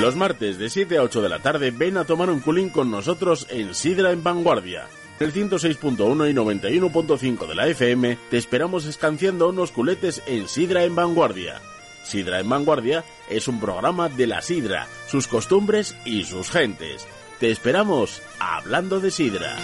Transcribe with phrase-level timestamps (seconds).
[0.00, 2.90] Los martes de 7 a 8 de la tarde ven a tomar un culín con
[2.90, 4.86] nosotros en Sidra en Vanguardia.
[5.18, 10.96] El 106.1 y 91.5 de la FM te esperamos escanciando unos culetes en Sidra en
[10.96, 11.60] Vanguardia.
[12.02, 17.06] Sidra en Vanguardia es un programa de la Sidra, sus costumbres y sus gentes.
[17.38, 19.54] Te esperamos hablando de Sidra.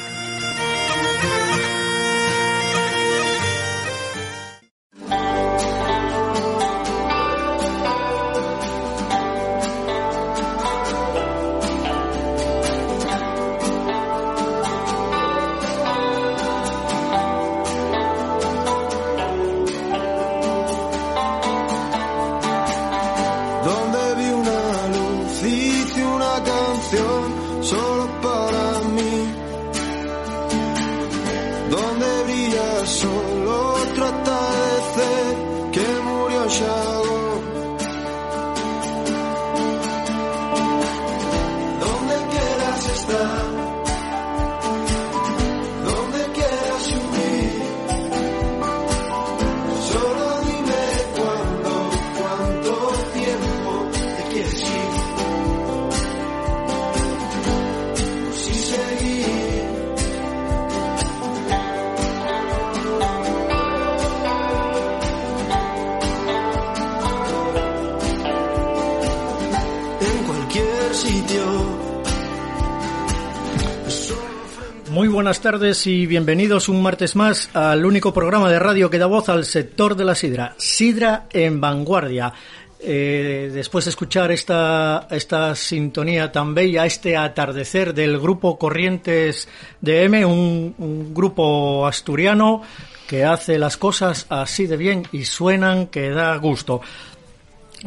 [75.27, 79.29] Buenas tardes y bienvenidos un martes más al único programa de radio que da voz
[79.29, 82.33] al sector de la sidra, Sidra en Vanguardia.
[82.79, 89.49] Eh, después de escuchar esta, esta sintonía tan bella, este atardecer del grupo Corrientes
[89.81, 92.63] de M, un, un grupo asturiano
[93.09, 96.83] que hace las cosas así de bien y suenan que da gusto.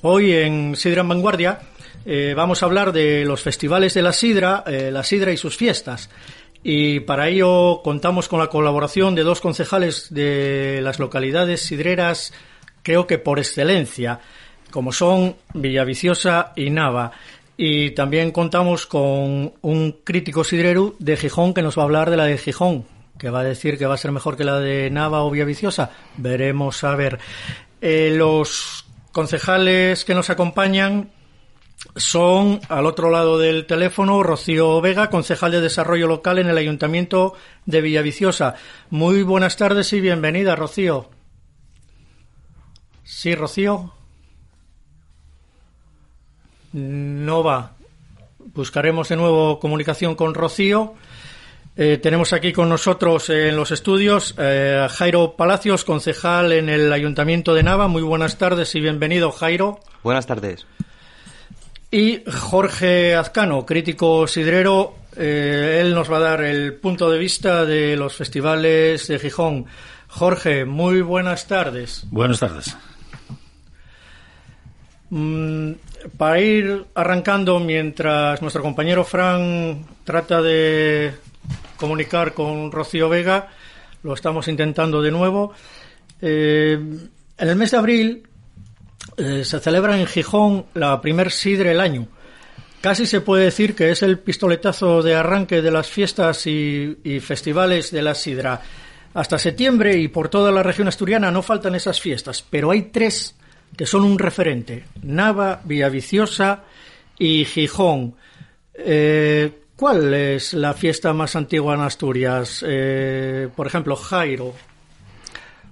[0.00, 1.60] Hoy en Sidra en Vanguardia
[2.06, 5.54] eh, vamos a hablar de los festivales de la sidra, eh, la sidra y sus
[5.54, 6.08] fiestas.
[6.62, 12.32] Y para ello contamos con la colaboración de dos concejales de las localidades sidreras,
[12.82, 14.20] creo que por excelencia,
[14.70, 17.12] como son Villaviciosa y Nava.
[17.58, 22.16] Y también contamos con un crítico sidrero de Gijón que nos va a hablar de
[22.16, 22.86] la de Gijón,
[23.18, 25.90] que va a decir que va a ser mejor que la de Nava o Villaviciosa.
[26.16, 27.18] Veremos a ver.
[27.80, 31.10] Eh, los concejales que nos acompañan
[31.94, 37.34] son, al otro lado del teléfono, Rocío Vega, concejal de Desarrollo Local en el Ayuntamiento
[37.64, 38.54] de Villaviciosa.
[38.90, 41.10] Muy buenas tardes y bienvenida, Rocío.
[43.04, 43.92] Sí, Rocío.
[46.72, 47.76] No va.
[48.38, 50.94] Buscaremos de nuevo comunicación con Rocío.
[51.78, 56.90] Eh, tenemos aquí con nosotros en los estudios eh, a Jairo Palacios, concejal en el
[56.90, 57.86] Ayuntamiento de Nava.
[57.86, 59.80] Muy buenas tardes y bienvenido, Jairo.
[60.02, 60.66] Buenas tardes.
[61.90, 64.94] Y Jorge Azcano, crítico sidrero.
[65.18, 69.66] eh, él nos va a dar el punto de vista de los festivales de Gijón.
[70.08, 72.06] Jorge, muy buenas tardes.
[72.10, 72.74] Buenas tardes.
[75.10, 75.72] Mm,
[76.16, 81.14] para ir arrancando, mientras nuestro compañero Fran trata de
[81.76, 83.48] comunicar con Rocío Vega,
[84.02, 85.52] lo estamos intentando de nuevo.
[86.20, 86.78] Eh,
[87.38, 88.22] en el mes de abril
[89.16, 92.08] eh, se celebra en Gijón la primer sidre del año.
[92.80, 97.90] Casi se puede decir que es el pistoletazo de arranque de las fiestas y, festivales
[97.90, 98.60] de la sidra.
[99.14, 103.34] Hasta septiembre y por toda la región asturiana no faltan esas fiestas, pero hay tres
[103.76, 106.64] que son un referente: Nava, Villaviciosa
[107.18, 108.14] y Gijón.
[108.74, 112.64] Eh, ¿Cuál es la fiesta más antigua en Asturias?
[112.66, 114.54] Eh, por ejemplo, Jairo.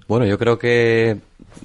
[0.07, 1.17] Bueno, yo creo que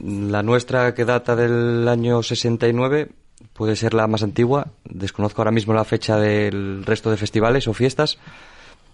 [0.03, 3.11] la nuestra, que data del año 69,
[3.53, 4.69] puede ser la más antigua.
[4.85, 8.19] Desconozco ahora mismo la fecha del resto de festivales o fiestas,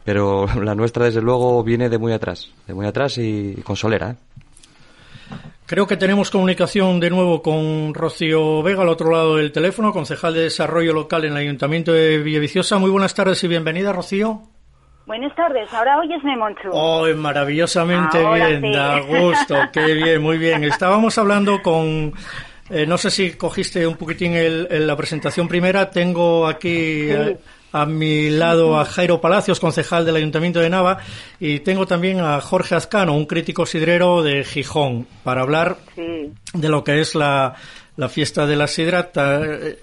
[0.04, 4.10] pero la nuestra, desde luego, viene de muy atrás, de muy atrás y, con solera.
[4.10, 4.16] ¿eh?
[5.66, 10.34] Creo que tenemos comunicación de nuevo con Rocío Vega al otro lado del teléfono, concejal
[10.34, 12.78] de Desarrollo Local en el Ayuntamiento de Villaviciosa.
[12.78, 14.42] Muy buenas tardes y bienvenida, Rocío.
[15.06, 16.68] Buenas tardes, ahora oyesme, Monchu.
[16.72, 18.72] Oh, maravillosamente Ahora bien, sí.
[18.72, 20.62] da gusto, qué bien, muy bien.
[20.64, 22.12] Estábamos hablando con,
[22.70, 27.38] eh, no sé si cogiste un poquitín el, el- la presentación primera, tengo aquí eh,
[27.72, 30.98] a mi lado a Jairo Palacios, concejal del Ayuntamiento de Nava,
[31.40, 36.32] y tengo también a Jorge Azcano, un crítico sidrero de Gijón, para hablar Sí.
[36.54, 37.54] de lo que es la,
[37.96, 39.10] la fiesta de la sidra,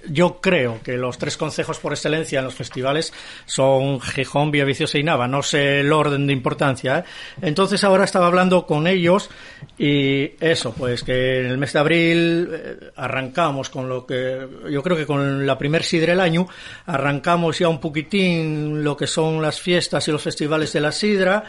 [0.08, 3.12] yo creo que los tres consejos por excelencia en los festivales
[3.46, 5.28] son Gijón, Villaviciosa y Nava.
[5.28, 7.00] No sé el orden de importancia.
[7.00, 7.04] ¿eh?
[7.42, 9.30] Entonces ahora estaba hablando con ellos
[9.78, 14.84] y eso, pues que en el mes de abril eh, arrancamos con lo que yo
[14.84, 16.48] creo que con la primer sidra del año
[16.86, 21.44] arrancamos ya un poquitín lo que son las fiestas y los festivales de la sidra.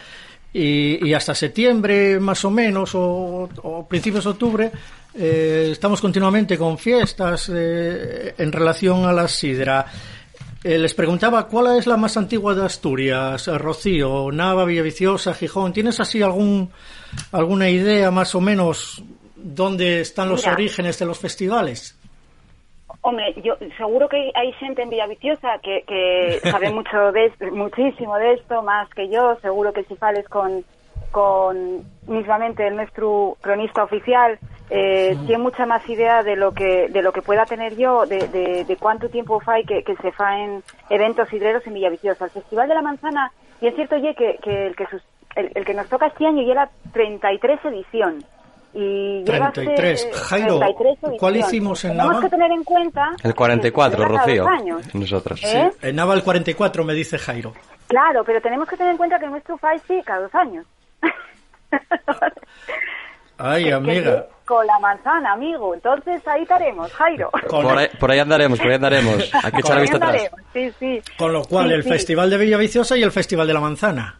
[0.56, 4.72] Y, hasta septiembre más o menos o, o principios de octubre
[5.16, 9.86] eh, estamos continuamente con fiestas eh, en relación a la sidra.
[10.62, 15.72] Eh, les preguntaba cuál es la más antigua de Asturias, Rocío, Nava, Villaviciosa, Gijón.
[15.72, 16.70] ¿Tienes así algún
[17.32, 19.04] alguna idea más o menos
[19.36, 22.00] dónde están los orígenes de los festivales?
[23.02, 28.32] Hombre, yo seguro que hay gente en Villaviciosa que, que sabe mucho de muchísimo de
[28.32, 29.36] esto, más que yo.
[29.42, 30.64] Seguro que si fales con
[31.14, 34.36] con mismamente el nuestro cronista oficial
[34.70, 38.28] eh, tiene mucha más idea de lo que de lo que pueda tener yo de,
[38.28, 42.24] de, cuánto tiempo fai que, que se faen eventos hidreros en Villaviciosa.
[42.24, 43.30] El Festival de la Manzana,
[43.60, 44.86] y es cierto ye que, que, el, que
[45.36, 48.24] el, que nos toca este año ya la 33 edición.
[48.76, 50.10] Y 33.
[50.12, 50.58] Jairo,
[51.20, 52.10] ¿cuál hicimos en Nava?
[52.10, 53.12] Tenemos que tener en cuenta...
[53.22, 54.46] El 44, Rocío.
[54.94, 55.44] Nosotros.
[55.44, 55.70] ¿Eh?
[55.80, 57.52] En Nava el 44, me dice Jairo.
[57.86, 60.66] Claro, pero tenemos que tener en cuenta que nuestro FAI sí cada dos años.
[63.38, 64.26] Ay, amiga.
[64.44, 65.74] con la manzana, amigo.
[65.74, 67.30] Entonces ahí estaremos, Jairo.
[68.00, 69.30] Por ahí, andaremos, por ahí andaremos.
[69.44, 70.30] Hay que echar la vista atrás.
[70.52, 71.02] Sí, sí.
[71.18, 74.18] Con lo cual, el Festival de Villaviciosa y el Festival de la Manzana.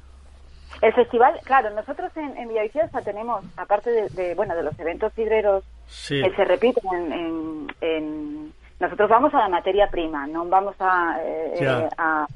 [0.82, 5.64] El festival, claro, nosotros en, en Villaviciosa tenemos, aparte de, bueno, de los eventos hidreros
[6.08, 11.88] que se repiten en, nosotros vamos a la materia prima, no vamos a, eh,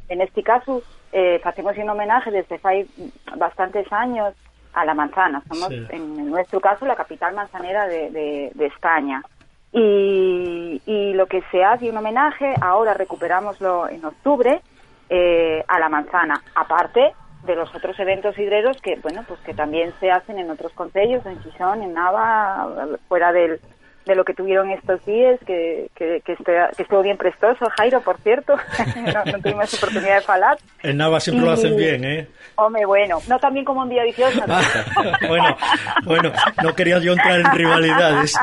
[0.08, 0.82] en este caso,
[1.12, 2.86] eh, hacemos un homenaje desde hace
[3.36, 4.34] bastantes años
[4.78, 5.42] a la manzana.
[5.48, 8.10] Somos, en nuestro caso, la capital manzanera de,
[8.54, 9.22] de, España.
[9.72, 14.60] Y, y, lo que se hace un homenaje, ahora recuperamoslo en octubre,
[15.10, 17.12] eh, a la manzana, aparte
[17.44, 21.24] de los otros eventos hidreros que, bueno, pues que también se hacen en otros consejos,
[21.26, 22.68] en Chisón, en Nava,
[23.08, 23.60] fuera del,
[24.08, 26.32] de lo que tuvieron estos días, que, que, que,
[26.78, 28.56] estuvo bien prestoso, Jairo, por cierto,
[28.96, 30.58] no, tuvimos oportunidad de hablar.
[30.82, 32.26] En Nava siempre lo hacen bien, ¿eh?
[32.56, 34.40] Hombre, bueno, no tan bien como un día vicioso.
[35.28, 35.56] bueno,
[36.04, 36.32] bueno,
[36.62, 38.34] no quería yo entrar en rivalidades.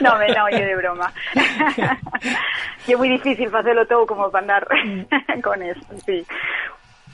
[0.00, 1.12] no, me no, yo de broma.
[2.88, 4.68] y es muy difícil hacerlo todo como para andar
[5.42, 6.26] con eso, sí.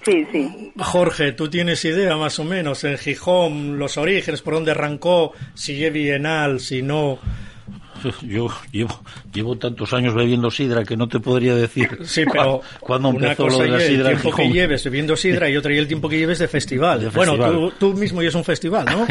[0.05, 0.73] Sí, sí.
[0.79, 5.85] Jorge, ¿tú tienes idea más o menos en Gijón, los orígenes, por dónde arrancó, si
[5.85, 7.19] es bienal, si no?
[8.23, 9.01] Yo llevo,
[9.33, 13.59] llevo tantos años bebiendo sidra que no te podría decir sí, pero cuándo empezó lo
[13.59, 14.11] de la sidra.
[14.11, 17.11] El tiempo que lleves bebiendo sidra y otro y el tiempo que lleves de festival.
[17.15, 19.07] bueno, Tú, tú, mismo y es un festival, ¿no?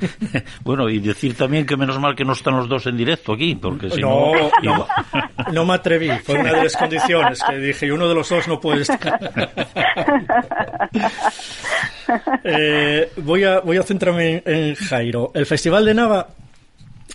[0.64, 3.54] bueno, y decir también que menos mal que no están los dos en directo aquí,
[3.54, 4.32] porque si no...
[4.62, 4.86] No,
[5.52, 8.46] no, me atreví, fue una de las condiciones que dije, y uno de los dos
[8.48, 9.58] no puede estar.
[12.44, 15.30] eh, voy, a, voy a centrarme en Jairo.
[15.34, 16.26] El Festival de Nava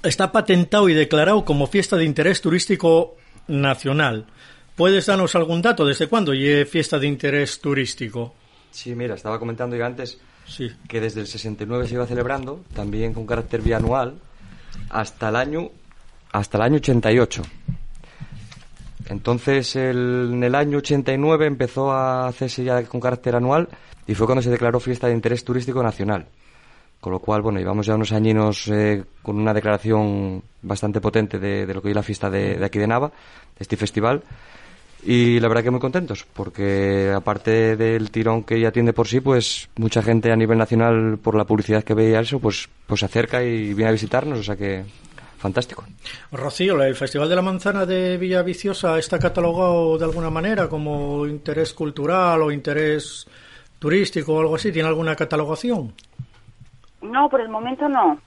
[0.07, 3.15] está patentado y declarado como fiesta de interés turístico
[3.47, 4.25] nacional.
[4.75, 8.33] ¿Puedes darnos algún dato desde cuándo y fiesta de interés turístico?
[8.71, 10.19] Sí, mira, estaba comentando yo antes
[10.87, 14.15] que desde el 69 se iba celebrando, también con carácter bianual,
[14.89, 15.71] hasta el año
[16.31, 17.41] hasta el año 88.
[19.07, 23.69] Entonces, en el año 89 empezó a hacerse ya con carácter anual
[24.07, 26.27] y fue cuando se declaró fiesta de interés turístico nacional.
[27.05, 31.71] Con lo cual, bueno, llevamos ya unos añinos eh, con una declaración bastante potente de,
[31.71, 33.13] lo que es la fiesta de, aquí de Nava, de
[33.59, 34.23] este festival.
[35.03, 39.19] Y la verdad que muy contentos, porque aparte del tirón que ya tiene por sí,
[39.19, 43.05] pues mucha gente a nivel nacional, por la publicidad que veía eso, pues, pues se
[43.05, 44.83] acerca y viene a visitarnos, o sea que
[45.37, 45.85] fantástico.
[46.31, 51.71] Rocío, ¿el Festival de la Manzana de Villaviciosa está catalogado de alguna manera como interés
[51.71, 53.27] cultural o interés
[53.77, 54.71] turístico o algo así?
[54.71, 55.93] ¿Tiene alguna catalogación?
[57.01, 58.19] No, por el momento no.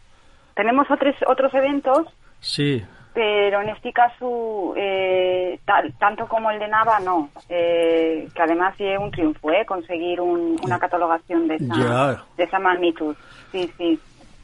[0.55, 2.07] Tenemos otros otros eventos.
[2.41, 2.83] Sí.
[3.15, 5.59] Pero en este caso, eh,
[5.99, 7.31] tanto como el de Nava, no.
[7.49, 9.65] Eh, que además es un triunfo, ¿eh?
[9.67, 13.17] Conseguir una catalogación de esa, de esa magnitud.
[13.51, 13.99] Sí, sí.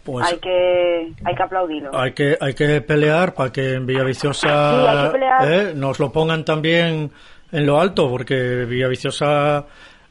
[0.04, 1.96] Pues hay que hay que aplaudirlo.
[1.96, 5.12] Hay que hay que pelear para que en Villaviciosa
[5.42, 7.10] eh, nos lo pongan también
[7.52, 9.64] en lo alto, porque Villaviciosa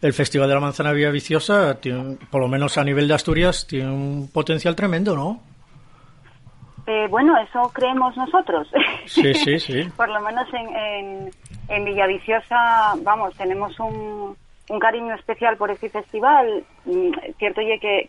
[0.03, 3.65] el Festival de la Manzana Vía Viciosa, tiene, por lo menos a nivel de Asturias,
[3.65, 5.39] tiene un potencial tremendo, ¿no?
[6.85, 8.67] Eh, bueno, eso creemos nosotros.
[9.05, 9.83] Sí, sí, sí.
[9.95, 11.31] por lo menos en,
[11.69, 14.35] en, Villaviciosa, vamos, tenemos un,
[14.67, 16.65] un cariño especial por este festival.
[16.83, 18.05] Mm, cierto oye que,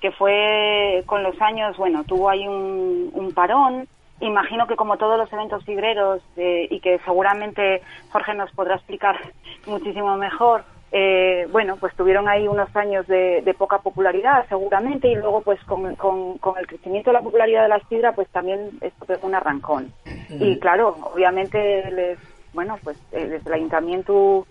[0.00, 3.88] que, fue con los años, bueno, tuvo ahí un, un parón,
[4.20, 9.16] imagino que como todos los eventos sidreros eh, y que seguramente Jorge nos podrá explicar
[9.66, 15.40] muchísimo mejor, eh, bueno, pues tuvieron ahí unos años de, poca popularidad seguramente y luego
[15.42, 19.34] pues con, el crecimiento de la popularidad de la sidra pues también esto fue un
[19.34, 19.92] arrancón.
[20.30, 22.18] Y claro, obviamente les,
[22.52, 24.46] bueno, pues eh, desde el ayuntamiento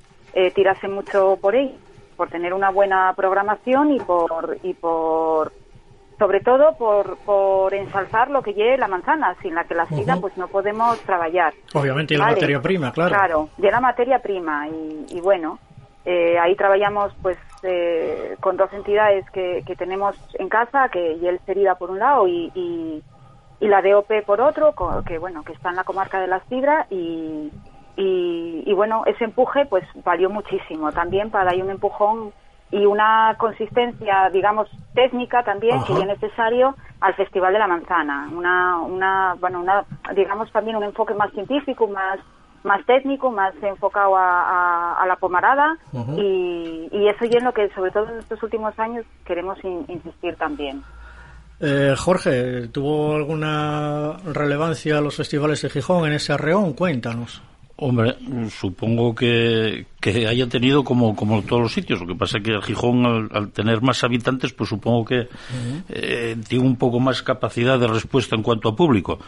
[0.55, 1.77] tirase mucho por ahí,
[2.15, 5.51] por tener una buena programación y por, y por
[6.21, 10.17] sobre todo por, por ensalzar lo que lleve la manzana, sin la que la sidra
[10.17, 11.51] pues no podemos trabajar.
[11.73, 13.09] Obviamente, y la materia prima, claro.
[13.09, 14.67] Claro, de la materia prima.
[14.69, 15.57] Y, bueno,
[16.05, 21.27] eh, ahí trabajamos pues eh, con dos entidades que, que tenemos en casa, que y
[21.27, 23.03] el Serida por un lado y, y,
[23.59, 24.73] la DOP por otro,
[25.05, 27.51] que bueno, que está en la comarca de la sidra y,
[27.95, 32.33] y, bueno, ese empuje pues valió muchísimo también para dar un empujón
[32.71, 38.29] y una consistencia, digamos, técnica también que es necesario al Festival de la Manzana.
[38.35, 42.19] Una, una, bueno, una, digamos también un enfoque más científico, más
[42.63, 45.77] más técnico, más enfocado a, la pomarada
[46.17, 50.35] y, y, eso es en lo que sobre todo en estos últimos años queremos insistir
[50.35, 50.83] también.
[51.63, 56.73] Eh, Jorge, ¿tuvo alguna relevancia los festivales de Gijón en ese arreón?
[56.73, 57.43] Cuéntanos.
[57.77, 58.15] Hombre,
[58.49, 61.99] supongo que, que haya tenido como, como todos los sitios.
[61.99, 65.27] Lo que pasa es que Gijón, al, tener más habitantes, pues supongo que
[65.89, 69.19] eh, tiene un poco más capacidad de respuesta en cuanto a público.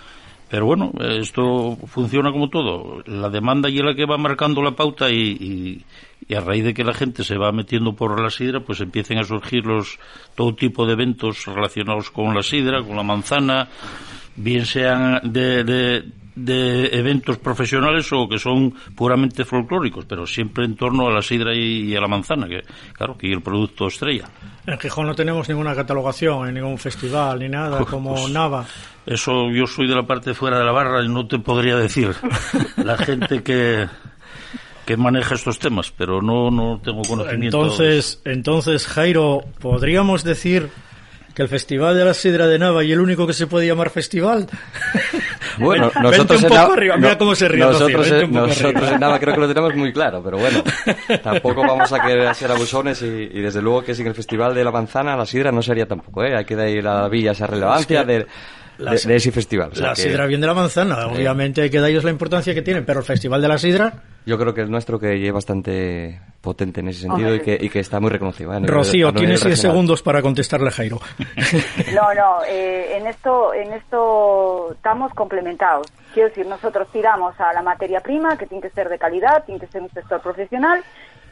[0.50, 3.02] Pero bueno, esto funciona como todo.
[3.06, 5.84] La demanda y la que va marcando la pauta y,
[6.28, 9.18] y, a raíz de que la gente se va metiendo por la sidra, pues empiecen
[9.18, 10.00] a surgir los,
[10.36, 13.68] todo tipo de eventos relacionados con la sidra, con la manzana,
[14.36, 16.04] bien sean de
[16.36, 21.54] de eventos profesionales o que son puramente folclóricos, pero siempre en torno a la sidra
[21.56, 24.26] y, a la manzana, que claro, que el producto estrella.
[24.66, 28.66] En Gijón no tenemos ninguna catalogación en ningún festival ni nada, pues, como pues, Nava.
[29.06, 32.14] Eso yo soy de la parte fuera de la barra y no te podría decir.
[32.78, 33.88] La gente que
[34.86, 37.58] que maneja estos temas, pero no, no tengo conocimiento.
[37.58, 40.70] Entonces, entonces Jairo, podríamos decir
[41.34, 43.90] que el Festival de la Sidra de Nava y el único que se puede llamar
[43.90, 44.48] festival.
[45.60, 47.60] Bueno, nosotros en Nava, mira cómo se ríe.
[47.60, 48.32] Nosotros, en,
[49.00, 50.64] Nava creo que lo tenemos muy claro, pero bueno,
[51.24, 54.72] tampoco vamos a querer ser abusones y, desde luego que sin el Festival de la
[54.72, 56.36] Manzana la Sidra no sería tampoco, ¿eh?
[56.36, 58.26] Hay que darle a la villa esa relevancia de
[58.92, 59.72] de, ese festival.
[59.76, 63.00] la sidra bien de la manzana, obviamente hay que darles la importancia que tienen, pero
[63.00, 63.94] el festival de la sidra...
[64.26, 67.70] Yo creo que el nuestro que es bastante potente en ese sentido y que, y
[67.70, 68.54] que está muy reconocido.
[68.54, 68.60] ¿eh?
[68.64, 71.00] Rocío, tienes 10 segundos para contestarle a Jairo.
[71.94, 75.88] No, no, eh, en, esto, en esto estamos complementados.
[76.14, 79.60] Quiero decir, nosotros tiramos a la materia prima, que tiene que ser de calidad, tiene
[79.60, 80.84] que ser un sector profesional,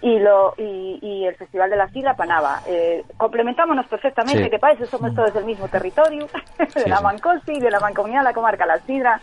[0.01, 2.61] y, lo, y, el Festival de la Sidra Panava.
[2.65, 6.27] Eh, complementámonos perfectamente, que para eso somos todos del mismo territorio,
[6.75, 9.21] de la Mancosi, de la Mancomunidad, la comarca La Sidra,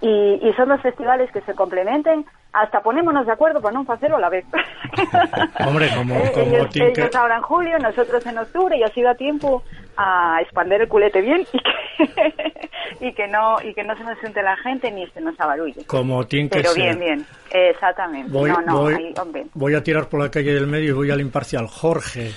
[0.00, 4.16] y, y, son los festivales que se complementen hasta ponémonos de acuerdo para no hacerlo
[4.16, 4.44] a la vez.
[5.66, 9.62] Hombre, como, como ellos, ellos ahora en julio, nosotros en octubre y así da tiempo
[9.96, 12.34] a expandir el culete bien y que,
[13.08, 15.84] y que no y que no se nos siente la gente ni se nos abarulle.
[15.86, 18.30] Como tiene que Pero bien, bien, exactamente.
[18.32, 18.52] Voy,
[19.54, 21.66] voy a tirar por la calle del medio y voy al imparcial.
[21.66, 22.32] Jorge,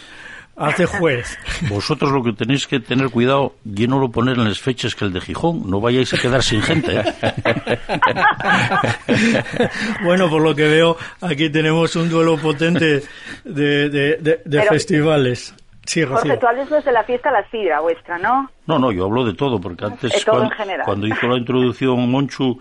[0.60, 1.38] hace juez.
[1.70, 5.06] Vosotros lo que tenéis que tener cuidado y no lo poner en las fechas que
[5.06, 6.98] el de Gijón, no vayáis a quedar sin gente.
[6.98, 7.04] ¿eh?
[10.04, 13.02] bueno, por lo que veo, aquí tenemos un duelo potente
[13.46, 15.56] de, de, festivales.
[15.86, 18.52] Sí, Jorge, tú hablas de la fiesta La Sidra vuestra, ¿no?
[18.68, 20.52] No, no, yo hablo de todo, porque antes, cuando,
[20.86, 22.60] cuando, hizo la introducción Monchu,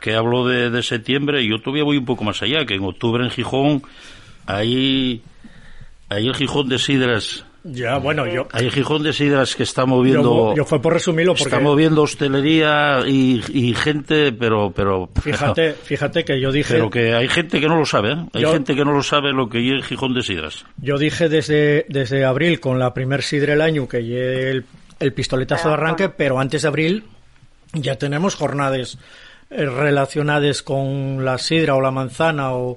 [0.00, 3.24] que habló de, de septiembre, yo todavía voy un poco más allá, que en octubre
[3.24, 3.82] en Gijón,
[4.46, 5.22] ahí hay
[6.10, 7.44] el Gijón de Sidras.
[7.64, 8.46] Ya, bueno, yo.
[8.52, 10.54] Hay el Gijón de Sidras que está moviendo.
[10.54, 11.44] Yo, fue por resumirlo porque.
[11.44, 15.10] Está moviendo hostelería y, gente, pero, pero.
[15.20, 16.74] Fíjate, fíjate que yo dije.
[16.74, 18.26] Pero que hay gente que no lo sabe, ¿eh?
[18.32, 20.64] Hay gente que no lo sabe lo que es el Gijón de Sidras.
[20.78, 24.64] Yo dije desde, desde abril, con la primer Sidra el año, que el,
[25.00, 27.04] el pistoletazo de arranque, pero antes de abril
[27.74, 28.98] ya tenemos jornadas
[29.50, 32.76] eh, relacionadas con la sidra o la manzana o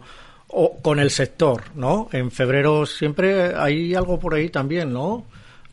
[0.52, 2.10] o con el sector, ¿no?
[2.12, 5.26] En febrero siempre hay algo por ahí también, ¿no?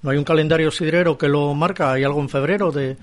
[0.03, 2.97] No hay un calendario sidrero que lo marca, hay algo en febrero de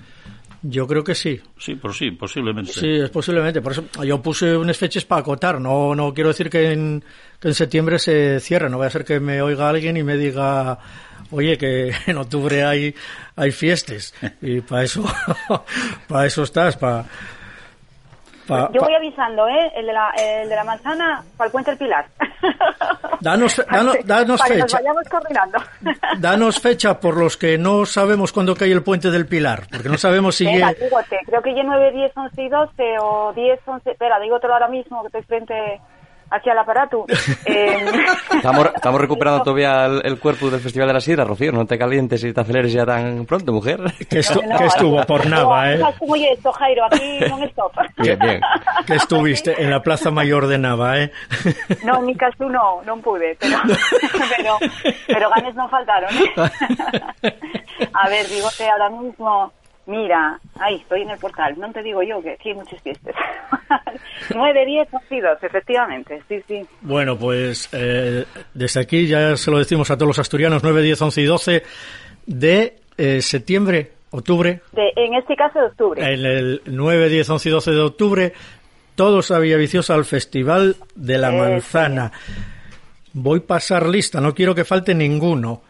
[0.67, 1.39] yo creo que sí.
[1.59, 2.73] Sí, por sí, posiblemente.
[2.73, 3.61] Sí, es posiblemente.
[3.61, 5.61] Por eso yo puse unas fechas para acotar.
[5.61, 7.03] No, no quiero decir que en,
[7.39, 8.69] que en septiembre se cierre.
[8.69, 10.79] No voy a ser que me oiga alguien y me diga,
[11.29, 12.95] oye, que en octubre hay,
[13.35, 14.15] hay fiestas.
[14.41, 15.05] Y para eso,
[16.07, 17.05] para eso estás, para,
[18.47, 19.71] Yo voy avisando, ¿eh?
[19.75, 22.05] El de la, el de la manzana para el puente del Pilar.
[23.21, 24.65] Danos, danos, danos para fecha.
[24.65, 25.57] Que nos vayamos coordinando.
[26.19, 29.97] Danos fecha por los que no sabemos cuándo cae el puente del Pilar, porque no
[29.97, 30.45] sabemos si...
[30.45, 33.91] Dígote, creo que ya 9, 10, 11 y 12 o 10, 11...
[33.91, 35.81] Espera, dígotelo ahora mismo que estoy frente
[36.29, 37.05] aquí al aparato.
[37.47, 37.77] Eh,
[38.35, 41.51] estamos, estamos recuperando todavía el, el, cuerpo del Festival de la Sidra, Rocío.
[41.51, 43.81] No te calientes y te aceleres ya tan pronto, mujer.
[44.09, 45.81] Que, estu no, no, que estuvo no, por Nava, ¿eh?
[45.99, 47.71] como esto, Jairo, aquí non stop.
[47.97, 48.41] Bien, bien.
[48.87, 51.11] Que estuviste en la Plaza Mayor de Nava, ¿eh?
[51.83, 53.57] No, en mi caso no, non pude, pero,
[54.35, 54.57] pero,
[55.07, 56.09] pero ganes non faltaron.
[57.93, 59.51] A ver, digote ahora mismo...
[59.87, 63.13] Mira, ahí estoy en el portal, no te digo yo que aquí hay muchas fiestas.
[64.33, 66.65] 9, 10, 11 y 12, efectivamente, sí, sí.
[66.81, 71.01] Bueno, pues eh, desde aquí ya se lo decimos a todos los asturianos, 9, 10,
[71.01, 71.63] 11 y 12
[72.25, 74.61] de eh, septiembre, octubre.
[74.71, 76.01] De, en este caso de octubre.
[76.01, 78.33] En el 9, 10, 11 y 12 de octubre,
[78.95, 82.11] todos a Villaviciosa al Festival de la Manzana.
[83.13, 85.61] Voy a pasar lista, no quiero que falte ninguno.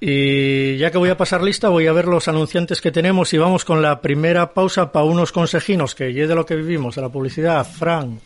[0.00, 3.38] Y ya que voy a pasar lista, voy a ver los anunciantes que tenemos y
[3.38, 7.02] vamos con la primera pausa para unos consejinos, que ya de lo que vivimos, de
[7.02, 7.66] la publicidad.
[7.66, 8.18] Fran.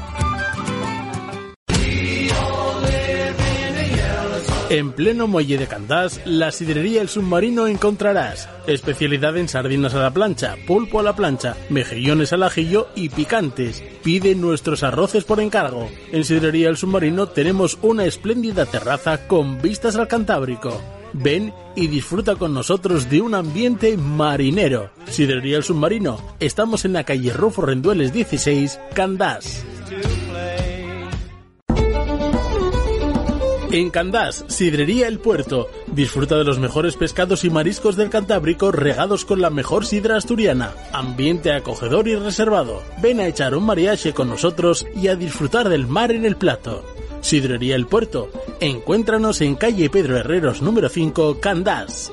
[4.69, 10.11] En pleno muelle de Candás, la sidrería El Submarino encontrarás especialidad en sardinas a la
[10.11, 13.83] plancha, pulpo a la plancha, mejillones al ajillo y picantes.
[14.03, 15.89] Pide nuestros arroces por encargo.
[16.11, 20.79] En Sidrería El Submarino tenemos una espléndida terraza con vistas al Cantábrico.
[21.13, 24.91] Ven y disfruta con nosotros de un ambiente marinero.
[25.07, 26.21] Sidrería El Submarino.
[26.39, 29.65] Estamos en la calle Rufo Rendueles 16, Candás.
[33.71, 35.69] En Candás, Sidrería El Puerto.
[35.93, 40.73] Disfruta de los mejores pescados y mariscos del Cantábrico regados con la mejor sidra asturiana.
[40.91, 42.81] Ambiente acogedor y reservado.
[42.99, 46.83] Ven a echar un mariache con nosotros y a disfrutar del mar en el plato.
[47.21, 48.31] Sidrería El Puerto.
[48.59, 52.11] Encuéntranos en calle Pedro Herreros número 5, Candás.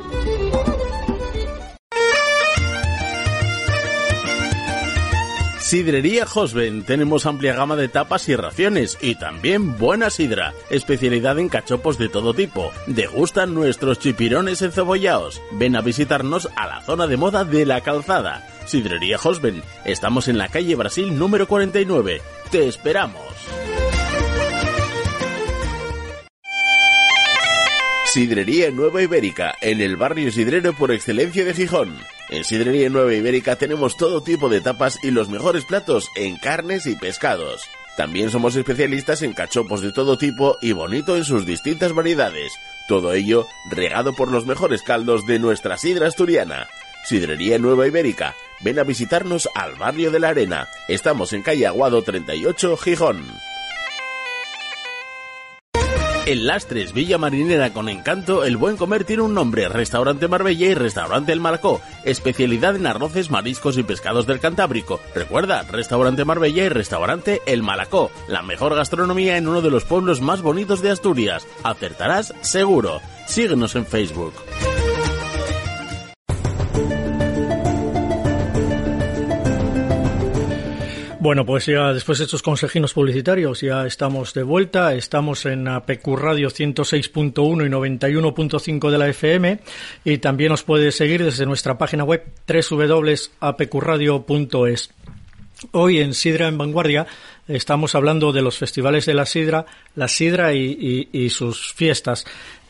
[5.67, 6.85] Sidrería Hosben.
[6.85, 10.55] Tenemos amplia gama de tapas y raciones y también buena sidra.
[10.71, 12.71] Especialidad en cachopos de todo tipo.
[12.87, 15.43] Degustan nuestros chipirones encebollados.
[15.51, 18.47] Ven a visitarnos a la zona de moda de la calzada.
[18.67, 19.61] Sidrería Hosben.
[19.85, 22.23] Estamos en la calle Brasil número 49.
[22.53, 23.25] Te esperamos.
[28.17, 31.99] Sidrería Nueva Ibérica, en el barrio sidrero por excelencia de Gijón.
[32.31, 36.87] En Sidrería Nueva Ibérica tenemos todo tipo de tapas y los mejores platos en carnes
[36.87, 37.69] y pescados.
[37.95, 42.55] También somos especialistas en cachopos de todo tipo y bonito en sus distintas variedades.
[42.89, 46.69] Todo ello regado por los mejores caldos de nuestra sidra asturiana.
[47.05, 48.35] Sidrería Nueva Ibérica.
[48.63, 50.69] Ven a visitarnos al barrio de la Arena.
[50.89, 53.27] Estamos en calle Aguado 38, Gijón.
[56.27, 60.75] En Lastres, Villa Marinera con encanto, el buen comer tiene un nombre, Restaurante Marbella y
[60.75, 64.99] Restaurante El Malacó, especialidad en arroces, mariscos y pescados del Cantábrico.
[65.15, 70.21] Recuerda, Restaurante Marbella y Restaurante El Malacó, la mejor gastronomía en uno de los pueblos
[70.21, 71.47] más bonitos de Asturias.
[71.63, 73.01] Acertarás seguro.
[73.29, 74.35] Síguenos en Facebook.
[81.27, 84.95] Bueno, pues ya después de estos consejinos publicitarios ya estamos de vuelta.
[84.95, 89.59] Estamos en APQ Radio 106.1 y 91.5 de la FM
[90.05, 94.91] y también nos puede seguir desde nuestra página web www.apqradio.es.
[95.73, 97.09] Hoy en Sidra en Vanguardia
[97.49, 102.25] estamos hablando de los festivales de la Sidra, la Sidra y sus fiestas.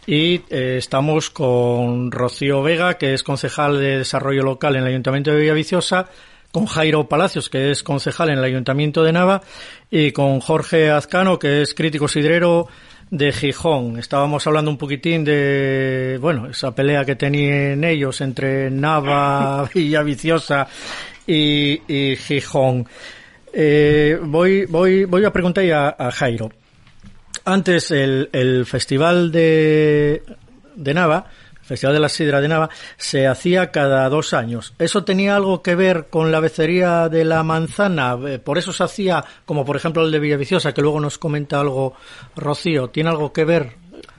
[0.06, 5.32] Y eh, estamos con Rocío Vega, que es concejal de Desarrollo Local en el Ayuntamiento
[5.32, 6.08] de Villaviciosa,
[6.56, 9.42] con Jairo Palacios, que es concejal en el Ayuntamiento de Nava,
[9.90, 12.66] y con Jorge Azcano, que es crítico sidrero
[13.10, 13.98] de Gijón.
[13.98, 20.66] Estábamos hablando un poquitín de, bueno, esa pelea que tenían ellos entre Nava, Villaviciosa
[21.26, 22.88] y, y Gijón.
[23.52, 26.50] Eh, voy, voy, voy a preguntar a, a Jairo.
[27.44, 30.22] Antes, el, el festival de,
[30.74, 31.26] de Nava,
[31.66, 34.72] Festival de la Sidra de Nava, se hacía cada dos años.
[34.78, 38.16] ¿Eso tenía algo que ver con la becería de la manzana?
[38.26, 41.58] Eh, por eso se hacía, como por ejemplo el de Villaviciosa, que luego nos comenta
[41.58, 41.94] algo
[42.36, 42.88] Rocío.
[42.90, 43.74] ¿Tiene algo que ver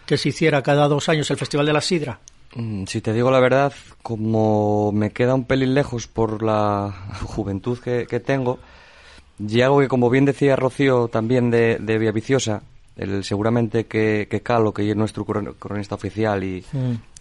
[0.05, 2.19] que se hiciera cada dos años el Festival de la Sidra?
[2.53, 3.71] Mm, si te digo la verdad,
[4.03, 8.59] como me queda un pelín lejos por la juventud que, tengo,
[9.39, 12.63] y algo que, como bien decía Rocío también de, de Villaviciosa,
[12.97, 16.63] el, seguramente que, que Calo, que es nuestro cronista oficial y,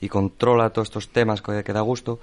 [0.00, 2.18] y controla todos estos temas que, da gusto,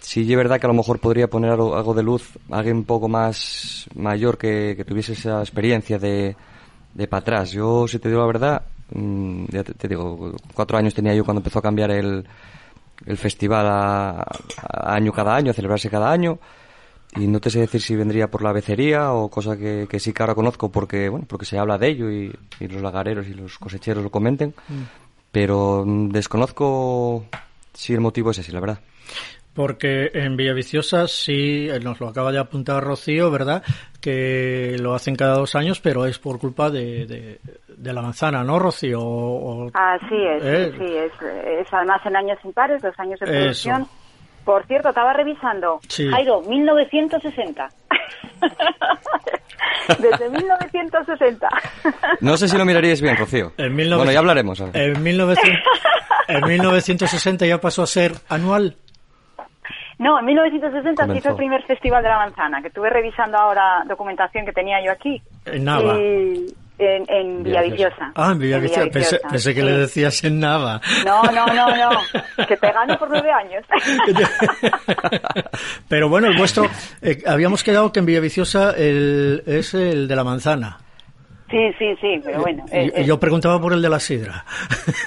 [0.00, 3.08] sí es verdad que a lo mejor podría poner algo, de luz alguien un poco
[3.08, 6.36] más mayor que, que tuviese esa experiencia de,
[6.94, 7.52] de para atrás.
[7.52, 11.40] Yo, si te digo la verdad, mm, ya te, digo, cuatro años tenía yo cuando
[11.40, 12.26] empezó a cambiar el,
[13.06, 14.26] el festival a,
[14.94, 16.38] año cada año, a celebrarse cada año
[17.16, 20.12] y no te sé decir si vendría por la becería o cosa que, que sí
[20.12, 23.58] que ahora conozco porque bueno porque se habla de ello y, los lagareros y los
[23.58, 24.82] cosecheros lo comenten mm.
[25.30, 27.26] pero desconozco
[27.72, 28.80] si el motivo es ese la verdad
[29.54, 33.62] porque en Villaviciosa sí, eh, nos lo acaba de apuntar Rocío, ¿verdad?
[34.00, 38.58] Que lo hacen cada dos años, pero es por culpa de, de, la manzana, ¿no,
[38.58, 39.68] Rocío?
[39.74, 40.72] Así es, ¿Eh?
[40.78, 41.12] sí, es,
[41.60, 43.86] es, además en años impares, los años de producción.
[44.44, 45.80] Por cierto, estaba revisando.
[46.10, 47.68] Jairo, 1960.
[49.98, 51.48] Desde 1960.
[52.20, 53.52] No sé si lo miraríais bien, Rocío.
[53.56, 54.60] bueno, ya hablaremos.
[54.60, 55.02] En,
[56.28, 58.76] en 1960 ya pasó a ser anual.
[59.98, 63.84] No, en 1960 se hizo el primer Festival de la Manzana, que estuve revisando ahora
[63.86, 65.22] documentación que tenía yo aquí.
[65.44, 65.96] En Nava.
[66.84, 68.12] En, en Villaviciosa.
[68.16, 68.90] Ah, en Villaviciosa.
[69.30, 70.80] Pensé, que le decías en Nava.
[71.04, 72.46] No, no, no, no.
[72.46, 73.64] Que te gano por nueve años.
[75.88, 76.68] Pero bueno, el vuestro...
[77.00, 80.78] Eh, habíamos quedado que en Villaviciosa el, es el de la manzana.
[81.52, 82.64] Sí, sí, sí, pero bueno.
[82.72, 83.04] Eh, eh.
[83.04, 84.42] yo preguntaba por el de la sidra.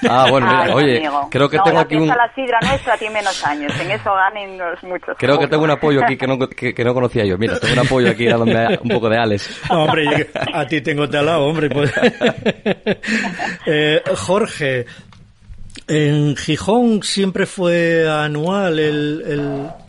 [0.08, 2.06] Ah, bueno, mira, oye, creo que tengo aquí un...
[2.06, 5.16] la sidra nuestra tiene menos años, en eso ganen los muchos.
[5.18, 7.36] Creo que tengo un apoyo aquí que no, que, no conocía yo.
[7.36, 9.60] Mira, tengo un apoyo aquí dándome un poco de Alex.
[9.70, 11.68] hombre, a ti tengo talado, hombre.
[11.68, 11.92] Pues.
[13.66, 14.86] eh, Jorge,
[15.88, 19.22] en Gijón siempre fue anual el...
[19.26, 19.85] el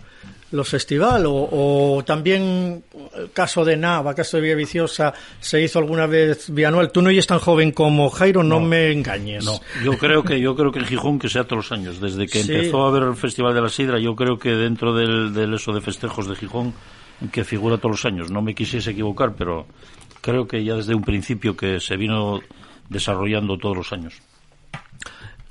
[0.58, 2.84] los festivales o, también
[3.16, 6.92] el caso de Nava, caso de Villaviciosa, se hizo alguna vez bianual.
[6.92, 9.46] Tú no eres tan joven como Jairo, no, me engañes.
[9.46, 12.28] No, yo creo que yo creo que en Gijón que sea todos los años, desde
[12.28, 15.54] que empezó a haber el Festival de la Sidra, yo creo que dentro del, del
[15.54, 16.74] eso de festejos de Gijón
[17.32, 18.30] que figura todos los años.
[18.30, 19.66] No me quisiese equivocar, pero
[20.22, 22.40] creo que ya desde un principio que se vino
[22.90, 24.22] desarrollando todos los años.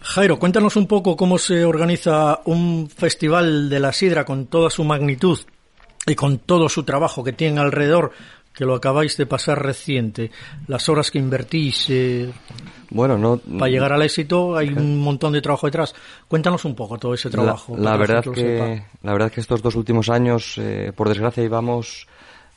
[0.00, 4.84] Jairo, cuéntanos un poco cómo se organiza un festival de la sidra con toda su
[4.84, 5.38] magnitud
[6.06, 8.12] y con todo su trabajo que tiene alrededor,
[8.52, 10.30] que lo acabáis de pasar reciente,
[10.68, 11.86] las horas que invertís.
[11.90, 12.30] Eh,
[12.90, 13.38] bueno, no.
[13.58, 15.94] Para llegar al éxito hay un montón de trabajo detrás.
[16.28, 17.76] Cuéntanos un poco todo ese trabajo.
[17.76, 22.06] La, verdad que la verdad que estos dos últimos años, eh, por desgracia, íbamos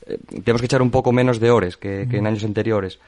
[0.05, 2.99] eh, tenemos que echar un poco menos de horas que en años anteriores.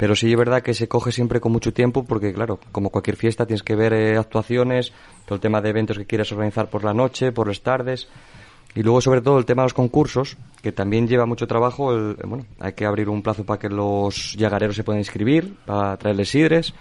[0.00, 3.16] Pero sí es verdad que se coge siempre con mucho tiempo porque, claro, como cualquier
[3.16, 4.94] fiesta tienes que ver eh, actuaciones,
[5.26, 8.08] todo el tema de eventos que quieres organizar por la noche, por las tardes.
[8.74, 12.14] Y luego, sobre todo, el tema de los concursos, que también lleva mucho trabajo.
[12.24, 16.30] bueno, hay que abrir un plazo para que los yagareros se puedan inscribir, para traerles
[16.30, 16.72] sidres.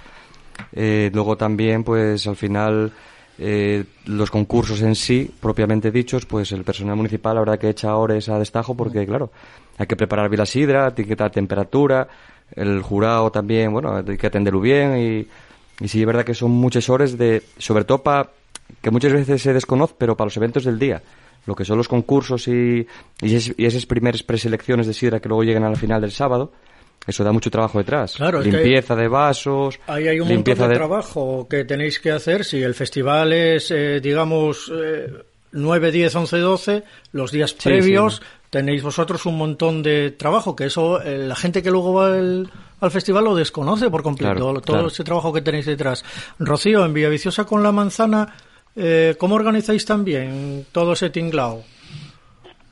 [0.71, 2.93] Eh, luego también, pues al final,
[3.37, 7.97] eh, los concursos en sí, propiamente dichos, pues el personal municipal la verdad que echa
[7.97, 9.29] horas a destajo porque, claro,
[9.77, 12.07] hay que preparar bien la sidra, etiquetar temperatura,
[12.55, 16.51] el jurado también, bueno, hay que atenderlo bien y, y sí es verdad que son
[16.51, 18.29] muchas horas de, sobre todo para,
[18.81, 21.01] que muchas veces se desconoce, pero para los eventos del día,
[21.45, 22.87] lo que son los concursos y,
[23.21, 26.51] y, esas primeras preselecciones de sidra que luego llegan a la final del sábado,
[27.07, 28.15] eso da mucho trabajo detrás.
[28.15, 29.79] Claro, limpieza de vasos.
[29.87, 32.43] Ahí hay un montón de, trabajo que tenéis que hacer.
[32.43, 35.07] Si el festival es, eh, digamos, eh,
[35.51, 36.83] 9, 10, 11, 12,
[37.13, 41.71] los días previos, tenéis vosotros un montón de trabajo, que eso eh, la gente que
[41.71, 46.03] luego va al festival lo desconoce por completo, todo ese trabajo que tenéis detrás.
[46.39, 48.33] Rocío, en Villaviciosa con la manzana,
[48.75, 51.63] eh, ¿cómo organizáis también todo ese tinglao?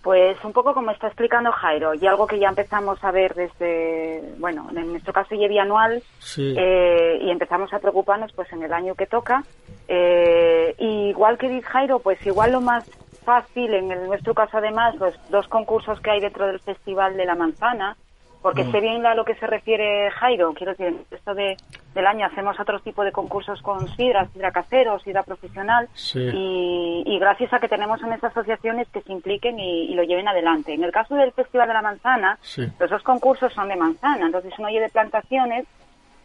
[0.02, 4.24] Pues un poco como está explicando Jairo, y algo que ya empezamos a ver desde,
[4.38, 6.02] bueno, en nuestro caso ya anual,
[6.38, 9.44] eh, y empezamos a preocuparnos pues en el año que toca.
[9.90, 12.90] Eh, igual que dice Jairo, pues igual lo más
[13.28, 17.36] fácil, en nuestro caso además, los dos concursos que hay dentro del Festival de la
[17.36, 17.98] Manzana,
[18.42, 18.72] porque mm.
[18.72, 21.58] sé bien a lo que se refiere Jairo, quiero decir, esto de,
[21.94, 27.52] del año hacemos otro tipo de concursos con sidra, sidra casero, sidra profesional, y, gracias
[27.52, 30.74] a que tenemos en esas asociaciones que se impliquen y, lo lleven adelante.
[30.74, 32.40] En el caso del Festival de la Manzana,
[32.80, 35.66] los dos concursos son de manzana, entonces uno de plantaciones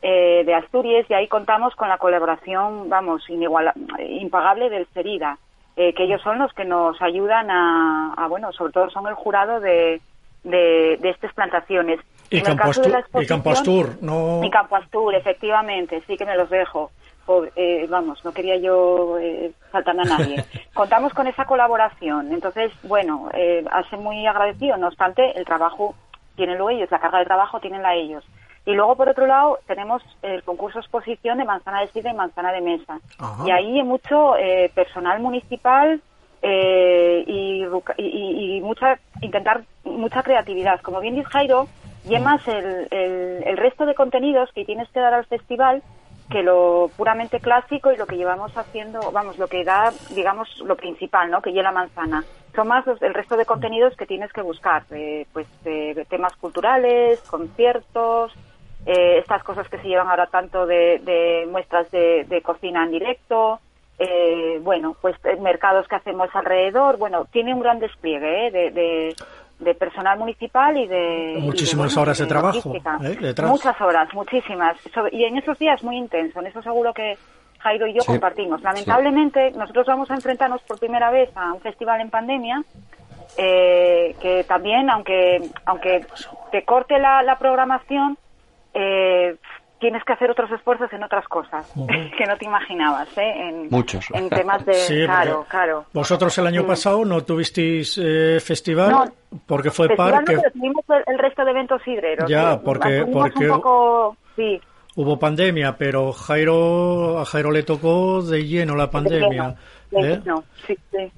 [0.03, 5.37] eh, de Asturias y ahí contamos con la colaboración, vamos, inigual, impagable del Serida,
[5.77, 9.61] eh, que ellos son los que nos ayudan a, bueno, sobre todo son el jurado
[9.61, 10.01] de,
[10.45, 12.01] de, estas plantaciones.
[12.31, 12.71] Y Campo,
[13.51, 14.43] Astur, ¿no?
[14.43, 16.91] Y Campo Astur, efectivamente, sí que me los dejo.
[17.57, 20.45] Eh, vamos, no quería yo eh, faltar a nadie.
[20.75, 22.33] Contamos con esa colaboración.
[22.33, 24.77] Entonces, bueno, eh, hace muy agradecido.
[24.77, 25.95] No obstante, el trabajo
[26.37, 28.25] tienen lo ellos, la carga de trabajo tienen la ellos.
[28.65, 32.53] Y luego, por otro lado, tenemos el concurso exposición de manzana de sida y manzana
[32.53, 33.01] de mesa.
[33.45, 36.01] Y ahí hay mucho eh, personal municipal
[36.43, 37.65] eh, y,
[37.99, 40.81] y, mucha, intentar mucha creatividad.
[40.81, 41.67] Como bien dice Jairo,
[42.09, 45.83] y más el, el, resto de contenidos que tienes que dar al festival
[46.31, 50.77] que lo puramente clásico y lo que llevamos haciendo, vamos, lo que da, digamos, lo
[50.77, 51.43] principal, ¿no?
[51.43, 52.25] Que lleva la manzana.
[52.55, 55.47] Son más el resto de contenidos que tienes que buscar, eh, pues
[56.09, 58.33] temas culturales, conciertos,
[58.85, 63.61] eh, estas cosas que se llevan ahora tanto de, muestras de, cocina en directo,
[63.99, 69.15] eh, bueno, pues eh, mercados que hacemos alrededor, bueno, tiene un gran despliegue de,
[69.61, 71.37] de, personal municipal y de...
[71.39, 72.75] Muchísimas horas de, trabajo.
[73.47, 74.77] Muchas horas, muchísimas.
[75.13, 77.17] Y en esos días muy intenso, en eso seguro que
[77.61, 78.61] Jairo y yo compartimos.
[78.63, 82.65] Lamentablemente, nosotros vamos a enfrentarnos por primera vez a un festival en pandemia,
[83.37, 86.05] que también, aunque, aunque
[86.51, 88.19] te corte la, la programación,
[88.75, 89.37] eh,
[89.83, 91.71] tienes que hacer otros esfuerzos en otras cosas
[92.17, 93.49] que no te imaginabas, ¿eh?
[93.49, 94.07] En, Muchos.
[94.15, 95.05] En temas de...
[95.05, 95.87] claro, claro.
[95.93, 96.67] Vosotros el año mm.
[96.67, 99.13] pasado no tuvisteis eh, festival
[99.47, 100.37] porque fue par que...
[100.53, 102.31] tuvimos el, resto de eventos hidreros.
[102.31, 103.05] Ya, porque...
[103.13, 103.51] porque...
[104.37, 104.61] sí.
[104.95, 109.57] Hubo pandemia, pero Jairo, a Jairo le tocó de lleno la pandemia.
[109.93, 110.23] ¿Eh?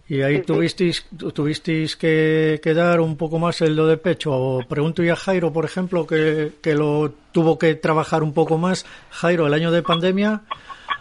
[0.09, 4.33] y ahí tuvisteis, tuvisteis que, dar un poco más el do de pecho.
[4.33, 8.59] O pregunto ya a Jairo, por ejemplo, que, que lo tuvo que trabajar un poco
[8.59, 8.85] más.
[9.11, 10.43] Jairo, el año de pandemia.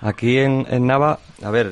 [0.02, 1.72] Aquí en, en Nava, a ver,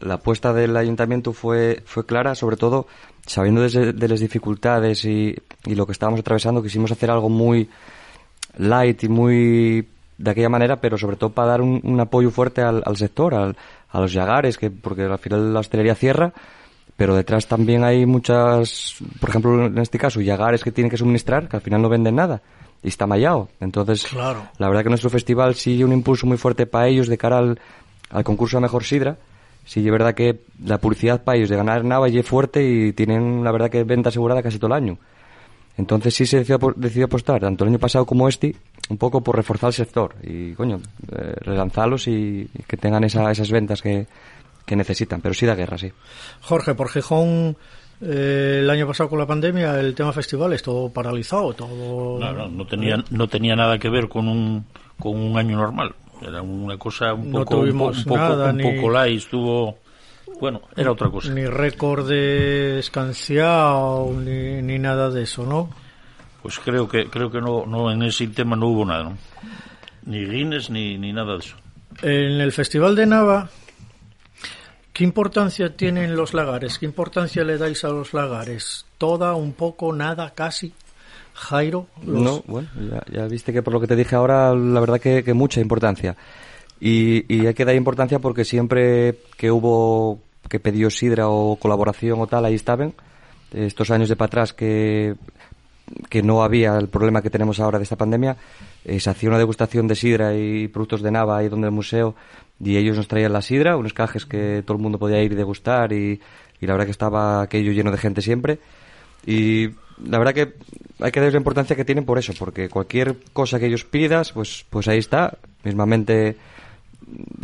[0.00, 2.86] la apuesta del ayuntamiento fue, fue clara, sobre todo
[3.26, 7.68] sabiendo de, de las dificultades y, y lo que estábamos atravesando, quisimos hacer algo muy
[8.58, 12.62] light y muy de aquella manera, pero sobre todo para dar un, un apoyo fuerte
[12.62, 13.56] al, al sector, al,
[13.94, 16.32] a los yagares, que porque al final la hostelería cierra,
[16.96, 21.48] pero detrás también hay muchas, por ejemplo, en este caso, yagares que tienen que suministrar,
[21.48, 22.42] que al final no venden nada
[22.82, 23.48] y está mallado.
[23.60, 24.48] Entonces, claro.
[24.58, 27.60] la verdad que nuestro festival sigue un impulso muy fuerte para ellos de cara al,
[28.10, 29.16] al concurso a Mejor Sidra.
[29.64, 33.44] Sí, es verdad que la publicidad para ellos de ganar Nava es fuerte y tienen,
[33.44, 34.98] la verdad, que venta asegurada casi todo el año.
[35.76, 38.54] Entonces sí se decidió, decidió apostar, tanto el año pasado como este,
[38.90, 43.50] un poco por reforzar el sector y, coño, eh, relanzarlos y, que tengan esa, esas
[43.50, 44.06] ventas que,
[44.64, 45.20] que, necesitan.
[45.20, 45.90] Pero sí da guerra, sí.
[46.42, 47.56] Jorge, por Gijón,
[48.00, 52.20] eh, el año pasado con la pandemia, el tema festival es todo paralizado, todo...
[52.20, 54.64] No, no, tenía, no tenía nada que ver con un,
[54.98, 55.92] con un año normal.
[56.22, 59.78] Era una cosa un poco, un, poco, un poco light, estuvo
[60.40, 61.32] bueno, era otra cosa.
[61.32, 65.70] Ni récord de escanciado, ni, ni nada de eso, ¿no?
[66.42, 69.18] Pues creo que creo que no, no en ese tema no hubo nada, ¿no?
[70.06, 71.56] Ni Guinness ni, ni nada de eso.
[72.02, 73.48] En el Festival de Nava,
[74.92, 76.78] ¿qué importancia tienen los lagares?
[76.78, 78.84] ¿Qué importancia le dais a los lagares?
[78.98, 80.74] ¿Toda, un poco, nada, casi?
[81.34, 81.86] Jairo.
[82.02, 82.68] No, bueno,
[83.10, 86.16] ya, viste que por lo que te dije ahora, la verdad que, que mucha importancia.
[86.80, 92.20] Y, y, hay que dar importancia porque siempre que hubo que pedió sidra o colaboración
[92.20, 92.92] o tal, ahí estaban.
[93.52, 95.14] Estos años de para atrás que,
[96.08, 98.36] que no había el problema que tenemos ahora de esta pandemia,
[98.84, 102.14] eh, se hacía una degustación de sidra y productos de Nava ahí donde el museo
[102.62, 105.36] y ellos nos traían la sidra, unos cajes que todo el mundo podía ir y
[105.36, 106.20] degustar y,
[106.60, 108.58] y la verdad que estaba aquello lleno de gente siempre.
[109.26, 109.70] Y
[110.02, 110.54] la verdad que
[111.00, 114.32] hay que darles la importancia que tienen por eso, porque cualquier cosa que ellos pidas,
[114.32, 115.38] pues, pues ahí está.
[115.64, 116.36] Mismamente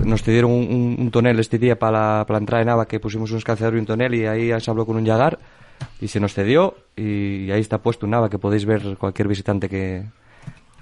[0.04, 3.38] nos cedieron un, tonel este día para la, para entrada de Nava, que pusimos un
[3.38, 5.38] escanciador y un tonel y ahí se habló con un yagar
[6.00, 9.68] y se nos cedió y ahí está puesto un Nava que podéis ver cualquier visitante
[9.68, 10.04] que,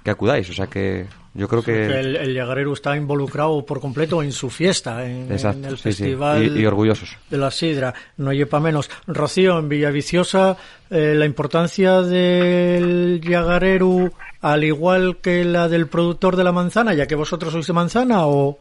[0.03, 0.49] que acudáis.
[0.49, 1.85] O sea que yo creo que...
[1.85, 7.17] el, el, yagarero está involucrado por completo en su fiesta, en, el festival Y, orgullosos.
[7.29, 7.93] de la sidra.
[8.17, 8.89] No para menos.
[9.07, 10.57] Rocío, en Villaviciosa,
[10.89, 17.05] eh, la importancia del yagarero, al igual que la del productor de la manzana, ya
[17.05, 18.59] que vosotros sois de manzana, o,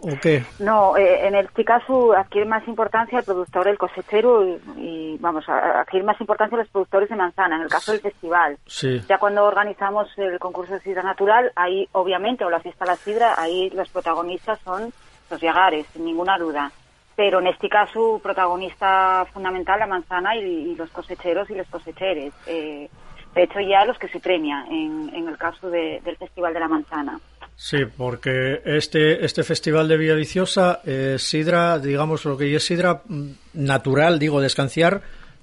[0.00, 0.44] ¿O qué?
[0.60, 6.06] No, eh, en este caso adquiere más importancia el productor, el cosechero y, vamos, adquiere
[6.06, 8.56] más importancia los productores de manzana, en el caso del festival.
[8.66, 9.02] Sí.
[9.08, 12.96] Ya cuando organizamos el concurso de sidra natural, ahí obviamente, o la fiesta de la
[12.96, 14.92] sidra, ahí los protagonistas son
[15.30, 16.70] los yagares, sin ninguna duda.
[17.16, 22.32] Pero en este caso, protagonista fundamental la manzana y, los cosecheros y los cosecheres.
[22.46, 22.88] Eh,
[23.34, 26.68] de hecho, ya los que se premia en, en el caso del Festival de la
[26.68, 27.18] Manzana.
[27.60, 33.30] Sí, porque este, este festival de Villaviciosa es sidra, digamos, lo que es sidra mm,
[33.54, 35.02] natural, digo, descanciar,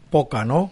[0.09, 0.71] poca, ¿no?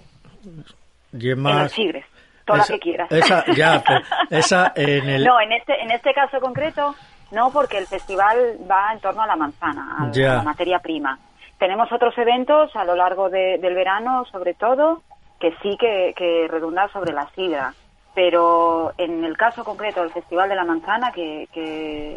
[1.12, 1.78] Y más...
[1.78, 2.04] En los
[2.46, 3.12] toda la que quieras.
[3.12, 3.84] Esa, ya,
[4.30, 5.26] esa en el...
[5.26, 6.96] No, en este, en este caso concreto,
[7.32, 8.38] no, porque el festival
[8.72, 11.20] va en torno a la manzana, a, la materia prima.
[11.60, 15.04] Tenemos otros eventos a lo largo del verano, sobre todo,
[15.42, 17.74] que sí que, que redundan sobre la sidra
[18.14, 21.48] pero en el caso concreto del Festival de la Manzana, que,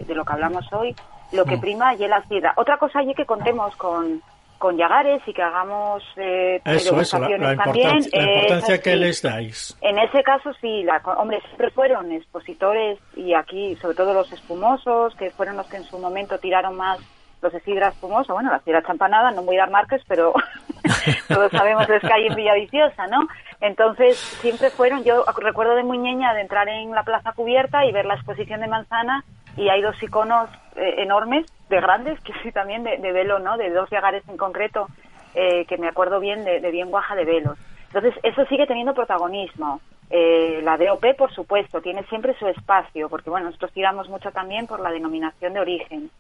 [0.07, 0.95] de lo que hablamos hoy,
[1.33, 1.61] lo que mm.
[1.61, 2.53] prima es la sidra.
[2.57, 4.23] Otra cosa allí que contemos con,
[4.59, 7.99] con Yagares y que hagamos eh, eso, eso, la, la, también.
[8.13, 9.77] La importancia que les dais.
[9.81, 15.15] En ese caso sí, la, hombre, siempre fueron expositores y aquí sobre todo los espumosos,
[15.17, 16.99] que fueron los que en su momento tiraron más
[17.43, 20.33] los de sidra espumosa, bueno, la sidra champanada, no voy a dar marcas, pero
[21.29, 23.27] todos sabemos es que hay en Villaviciosa, ¿no?
[23.61, 27.93] Entonces, siempre fueron, yo recuerdo de muy niña de entrar en la plaza cubierta y
[27.93, 29.25] ver la exposición de manzana
[29.57, 33.57] y hay dos iconos eh, enormes, de grandes, que sí también de, velo, ¿no?
[33.57, 34.89] De dos llagares en concreto,
[35.35, 37.59] eh, que me acuerdo bien de, bien guaja de velos.
[37.87, 39.81] Entonces, eso sigue teniendo protagonismo.
[40.11, 44.67] Eh, la DOP, por supuesto, tiene siempre su espacio, porque bueno, nosotros tiramos mucho también
[44.67, 46.11] por la denominación de origen.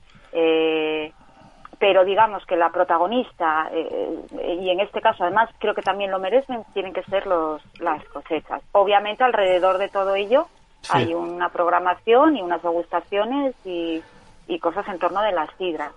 [1.76, 4.20] Eh, pero digamos que la protagonista, eh,
[4.60, 8.04] y en este caso además creo que también lo merecen, tienen que ser los, las
[8.04, 8.62] cosechas.
[8.72, 10.46] Obviamente alrededor de todo ello
[10.90, 14.02] hay una programación y unas degustaciones y,
[14.46, 15.92] y cosas en torno de las sidras.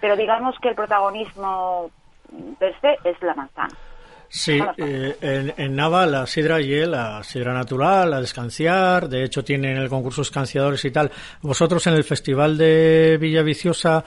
[0.00, 1.90] Pero digamos que el protagonismo
[2.58, 3.76] per se es la manzana.
[4.34, 9.44] Sí, eh, en, en, Nava la sidra y la sidra natural, la descanciar, de hecho
[9.44, 11.10] tienen el concurso escanciadores y tal.
[11.42, 14.02] Vosotros en el Festival de Villaviciosa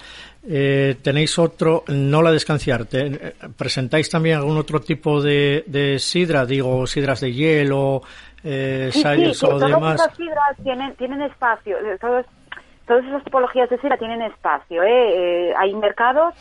[0.49, 6.43] eh, tenéis otro, no la descanciar, eh, presentáis también algún otro tipo de, de sidra,
[6.43, 8.01] digo, sidras de hielo,
[8.43, 9.99] eh, sí, sí, o demás.
[9.99, 11.99] Las sidras tienen, tienen espacio, eh,
[12.85, 14.83] todas esas tipologías de sidra tienen espacio.
[14.83, 15.49] ¿eh?
[15.49, 16.35] eh hay mercados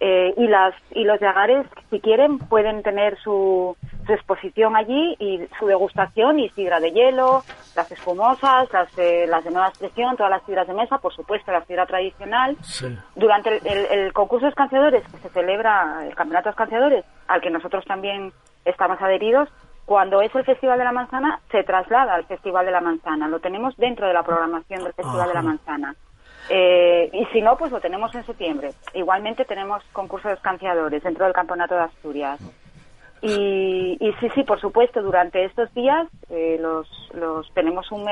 [0.00, 5.40] eh, y las y los llagares, si quieren, pueden tener su, su, exposición allí y
[5.58, 7.42] su degustación y sidra de hielo,
[7.76, 11.64] las espumosas, las, las de nueva expresión, todas las sidras de mesa, por supuesto, la
[11.64, 12.56] sidra tradicional.
[13.14, 17.50] Durante el, el, concurso de escanciadores que se celebra, el campeonato de escanciadores, al que
[17.50, 18.32] nosotros también
[18.64, 19.48] estamos adheridos,
[19.88, 23.26] cuando es el Festival de la Manzana, se traslada al Festival de la Manzana.
[23.26, 25.96] Lo tenemos dentro de la programación del Festival de la Manzana.
[26.50, 28.72] Eh, y si no, pues lo tenemos en septiembre.
[28.92, 32.38] Igualmente tenemos concursos de escanciadores dentro del Campeonato de Asturias.
[33.22, 38.06] Y, sí, sí, por supuesto, durante estos días eh, los, los tenemos un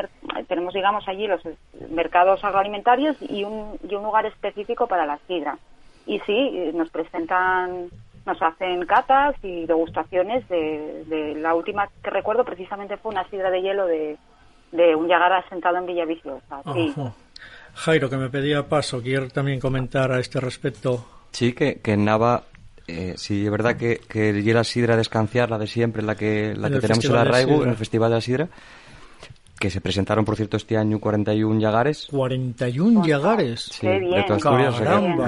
[0.49, 1.43] tenemos digamos allí los
[1.91, 5.59] mercados agroalimentarios y un, y un lugar específico para la sidra.
[6.07, 7.91] Y sí, nos presentan
[8.27, 13.62] nos hacen catas y degustaciones de, la última que recuerdo precisamente fue una sidra de
[13.62, 14.19] hielo de,
[14.97, 16.62] un yagar asentado en Villaviciosa.
[16.75, 16.95] Sí.
[17.75, 21.07] Jairo, que me pedía paso, quiero también comentar a este respecto.
[21.31, 22.45] Sí, que, que en Nava,
[22.89, 26.55] eh, sí, es verdad que, que la sidra de escanciar, la de siempre, la que,
[26.57, 28.49] la que tenemos en la Raigu, en el Festival de la Sidra,
[29.59, 32.09] que se presentaron, por cierto, este año 41 Yagares.
[32.11, 33.61] 41 Yagares.
[33.73, 34.45] Sí, de todas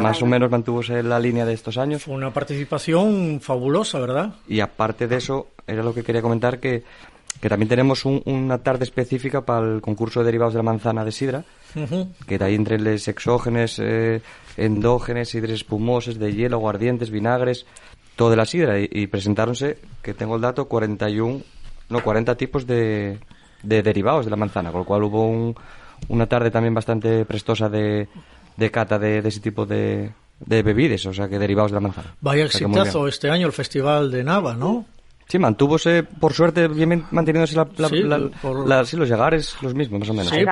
[0.03, 2.07] más o menos mantuvose la línea de estos años.
[2.07, 4.35] una participación fabulosa, ¿verdad?
[4.47, 6.85] Y aparte de eso, era lo que quería comentar, que,
[7.41, 11.13] que también tenemos una tarde específica para el concurso de derivados de la manzana de
[11.13, 11.45] sidra,
[12.27, 14.21] que de ahí entre los exógenes, eh,
[14.59, 17.65] endógenes, sidres espumoses, de hielo, guardientes, vinagres,
[18.15, 18.79] todo de la sidra.
[18.79, 21.41] Y, y presentáronse, que tengo el dato, 41,
[21.89, 23.19] no, 40 tipos de
[23.63, 25.55] de derivados de la manzana, con lo cual hubo un,
[26.09, 28.09] una tarde también bastante prestosa de,
[28.57, 32.15] de cata de, ese tipo de, de bebidas, o sea, que derivados de la manzana.
[32.21, 34.87] Vaya exitazo este año el Festival de Nava, ¿no?
[35.29, 40.31] Sí, mantúvose, por suerte, bien manteniéndose la, sí, los llegares los mismos, más o menos.
[40.31, 40.43] Sí,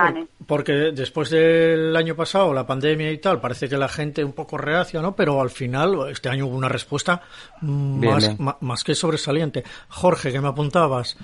[0.46, 4.58] porque después del año pasado, la pandemia y tal, parece que la gente un poco
[4.58, 5.16] reacia, ¿no?
[5.16, 7.22] Pero al final, este año hubo una respuesta
[7.62, 9.64] más, más que sobresaliente.
[9.88, 11.16] Jorge, que me apuntabas.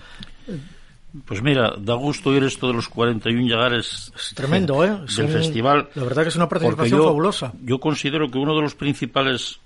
[1.26, 4.12] Pues mira, da gusto oír esto de los 41 llegares.
[4.16, 4.98] Es tremendo, ¿eh?
[5.16, 5.90] del festival.
[5.94, 7.52] La verdad que es una participación fabulosa.
[7.62, 9.60] Yo considero que uno de los principales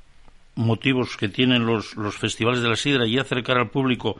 [0.56, 4.16] motivos que tienen los, los festivales de la sidra y acercar al público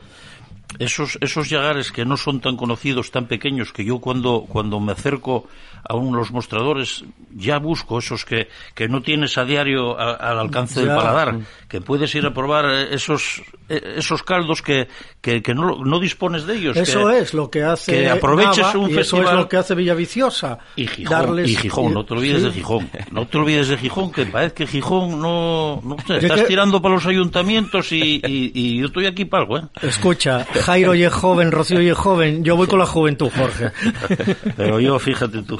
[0.79, 4.91] esos, esos llagares que no son tan conocidos, tan pequeños, que yo cuando, cuando me
[4.91, 5.47] acerco
[5.87, 7.03] a uno de los mostradores
[7.33, 12.13] ya busco esos que, que no tienes a diario al alcance del paladar, que puedes
[12.15, 14.87] ir a probar esos, esos caldos que,
[15.21, 16.77] que, no, no, dispones de ellos.
[16.77, 20.59] Eso es lo que hace que aproveches un y Eso es lo que hace Villaviciosa.
[20.75, 22.89] Y Gijón, y Gijón no te olvides de Gijón.
[23.11, 27.05] No te olvides de Gijón, que parece que Gijón no, no estás tirando para los
[27.05, 29.63] ayuntamientos y, y, yo estoy aquí para algo, ¿eh?
[29.81, 32.43] Escucha, Jairo y es joven, Rocío y es joven.
[32.43, 33.71] Yo voy con la juventud, Jorge.
[34.57, 35.59] Pero yo, fíjate tú,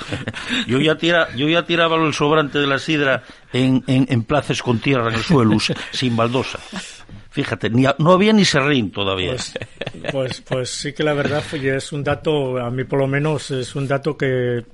[0.68, 3.24] yo ya, tira, yo ya tiraba el sobrante de la sidra
[3.54, 5.58] en, en, en plazas con tierra en el suelo,
[5.92, 6.60] sin baldosa.
[7.30, 9.32] Fíjate, ni, no había ni serrín todavía.
[9.32, 9.54] Pues,
[10.12, 13.76] pues, pues, sí que la verdad es un dato, a mí por lo menos es
[13.76, 14.66] un dato que,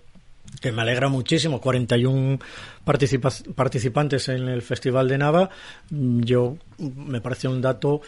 [0.62, 1.60] que me alegra muchísimo.
[1.60, 2.40] 41
[2.86, 5.50] participantes en el Festival de Nava,
[5.90, 8.02] yo me parece un dato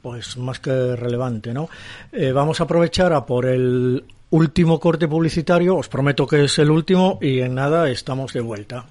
[0.00, 1.68] pues más que relevante, ¿no?
[2.12, 6.70] Eh, vamos a aprovechar a por el último corte publicitario, os prometo que es el
[6.70, 8.86] último y en nada estamos de vuelta.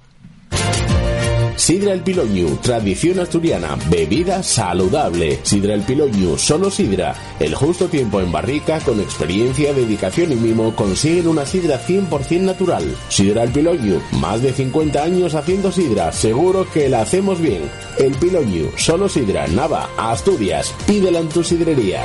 [1.60, 5.40] Sidra El Piloñu, tradición asturiana, bebida saludable.
[5.42, 7.14] Sidra El Piloñu, solo sidra.
[7.38, 12.96] El justo tiempo en barrica, con experiencia, dedicación y mimo, consiguen una sidra 100% natural.
[13.10, 17.70] Sidra El Piloñu, más de 50 años haciendo sidra, seguro que la hacemos bien.
[17.98, 22.00] El Piloñu, solo sidra, Nava, Asturias, pídela en tu sidrería.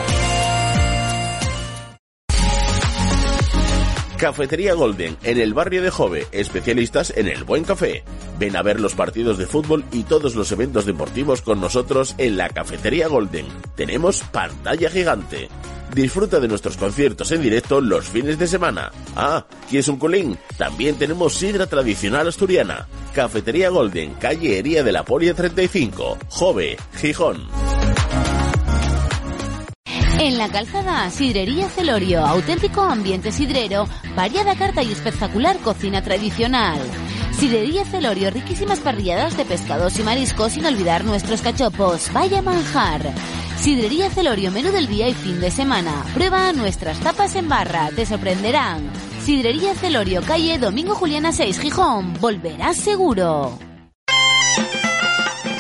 [4.26, 8.04] Cafetería Golden, en el barrio de Jove, especialistas en el buen café.
[8.40, 12.36] Ven a ver los partidos de fútbol y todos los eventos deportivos con nosotros en
[12.36, 13.46] la Cafetería Golden.
[13.76, 15.48] Tenemos pantalla gigante.
[15.94, 18.92] Disfruta de nuestros conciertos en directo los fines de semana.
[19.16, 20.40] Ah, es un culín?
[20.58, 22.88] También tenemos sidra tradicional asturiana.
[23.14, 27.75] Cafetería Golden, calle Hería de la Polia 35, Jove, Gijón.
[30.18, 33.86] En la calzada, Sidrería Celorio, auténtico ambiente sidrero,
[34.16, 36.80] variada carta y espectacular cocina tradicional.
[37.38, 42.12] Sidrería Celorio, riquísimas parrilladas de pescados y mariscos, sin olvidar nuestros cachopos.
[42.14, 43.02] Vaya manjar.
[43.60, 46.06] Sidrería Celorio, menú del día y fin de semana.
[46.14, 48.90] Prueba nuestras tapas en barra, te sorprenderán.
[49.22, 52.14] Sidrería Celorio, calle Domingo Juliana 6, Gijón.
[52.22, 53.60] Volverás seguro.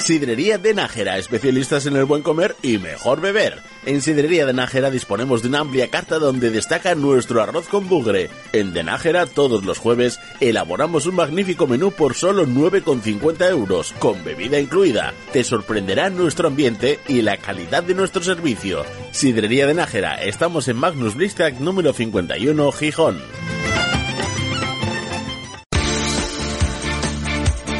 [0.05, 3.63] Sidrería de Nájera, especialistas en el buen comer y mejor beber.
[3.87, 8.29] En Sidrería de Nájera disponemos de una amplia carta donde destaca nuestro arroz con bugre.
[8.53, 14.23] En De Nájera, todos los jueves, elaboramos un magnífico menú por solo 9,50 euros, con
[14.23, 15.11] bebida incluida.
[15.33, 18.85] Te sorprenderá nuestro ambiente y la calidad de nuestro servicio.
[19.09, 23.23] Sidrería de Nájera, estamos en Magnus Blistac número 51, Gijón.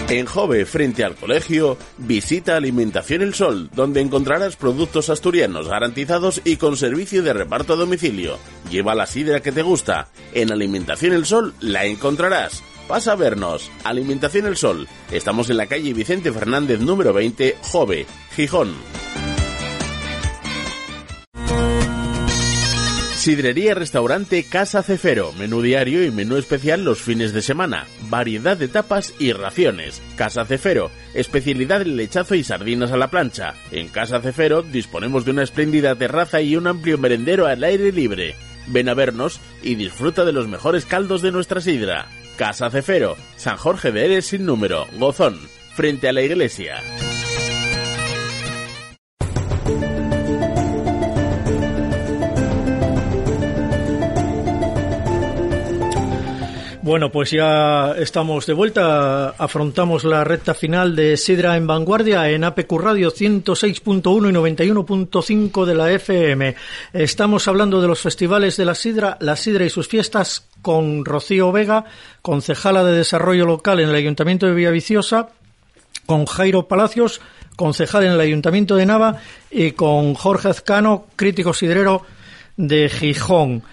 [0.08, 6.58] En Jove, frente al colegio, visita Alimentación El Sol, donde encontrarás productos asturianos garantizados y
[6.58, 8.38] con servicio de reparto a domicilio.
[8.70, 10.10] Lleva la sidra que te gusta.
[10.32, 12.62] En Alimentación El Sol la encontrarás.
[12.88, 13.72] Pasa a vernos.
[13.84, 14.88] Alimentación El Sol.
[15.12, 18.76] Estamos en la calle Vicente Fernández número 20, Jove, Gijón.
[23.26, 28.67] Sidrería Restaurante Casa Cefero, menú diario y menú especial los fines de semana, variedad de
[28.67, 29.99] tapas y raciones.
[30.15, 33.55] Casa Cefero, especialidad en lechazo y sardinas a la plancha.
[33.71, 38.36] En Casa Cefero disponemos de una espléndida terraza y un amplio merendero al aire libre.
[38.67, 42.07] Ven a vernos y disfruta de los mejores caldos de nuestra sidra.
[42.38, 45.39] Casa Cefero, San Jorge de Eres sin número, Gozón,
[45.73, 46.76] frente a la iglesia.
[56.86, 59.29] Bueno, pues ya estamos de vuelta.
[59.29, 65.73] Afrontamos la recta final de Sidra en Vanguardia en APQ Radio 106.1 y 91.5 de
[65.73, 66.53] la FM.
[66.93, 71.51] Estamos hablando de los festivales de la Sidra, la Sidra y sus fiestas con Rocío
[71.51, 71.86] Vega,
[72.21, 75.29] concejala de Desarrollo Local en el Ayuntamiento de Villaviciosa,
[76.05, 77.19] con Jairo Palacios,
[77.55, 79.17] concejal en el Ayuntamiento de Nava,
[79.49, 82.03] y con Jorge Azcano, crítico sidrero
[82.57, 83.63] de Gijón.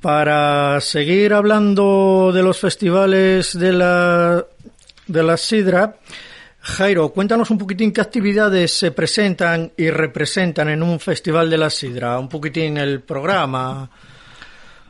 [0.00, 4.44] Para seguir hablando de los festivales de la,
[5.06, 5.96] de la Sidra,
[6.60, 11.70] Jairo, cuéntanos un poquitín qué actividades se presentan y representan en un festival de la
[11.70, 13.90] Sidra, un poquitín el programa.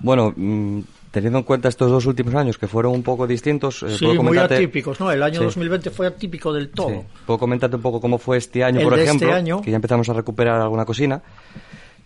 [0.01, 0.81] Bueno, mm,
[1.11, 4.37] teniendo en cuenta estos dos últimos años que fueron un poco distintos, eh, sí, muy
[4.37, 5.11] atípicos, ¿no?
[5.11, 7.05] El año 2020 fue atípico del todo.
[7.27, 10.13] Puedo comentarte un poco cómo fue este año, por este ejemplo, que ya empezamos a
[10.13, 11.23] recuperar alguna cocina.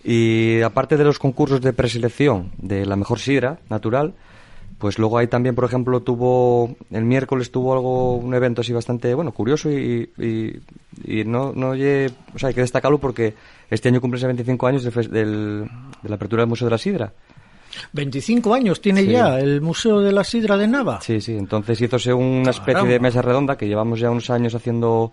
[0.05, 4.15] Y aparte de los concursos de preselección de la mejor sidra natural,
[4.79, 9.15] pues luego ahí también, por ejemplo, tuvo el miércoles tuvo algo un evento así bastante
[9.15, 13.35] bueno curioso y, y, no no o sea hay que destacarlo porque
[13.71, 15.67] este año cumple 25 años de
[16.03, 17.13] la apertura del Museo de la Sidra.
[17.93, 21.01] 25 años tiene ya el Museo de la Sidra de Nava.
[21.01, 25.13] Sí, sí, entonces hízose una especie de mesa redonda que llevamos ya unos años haciendo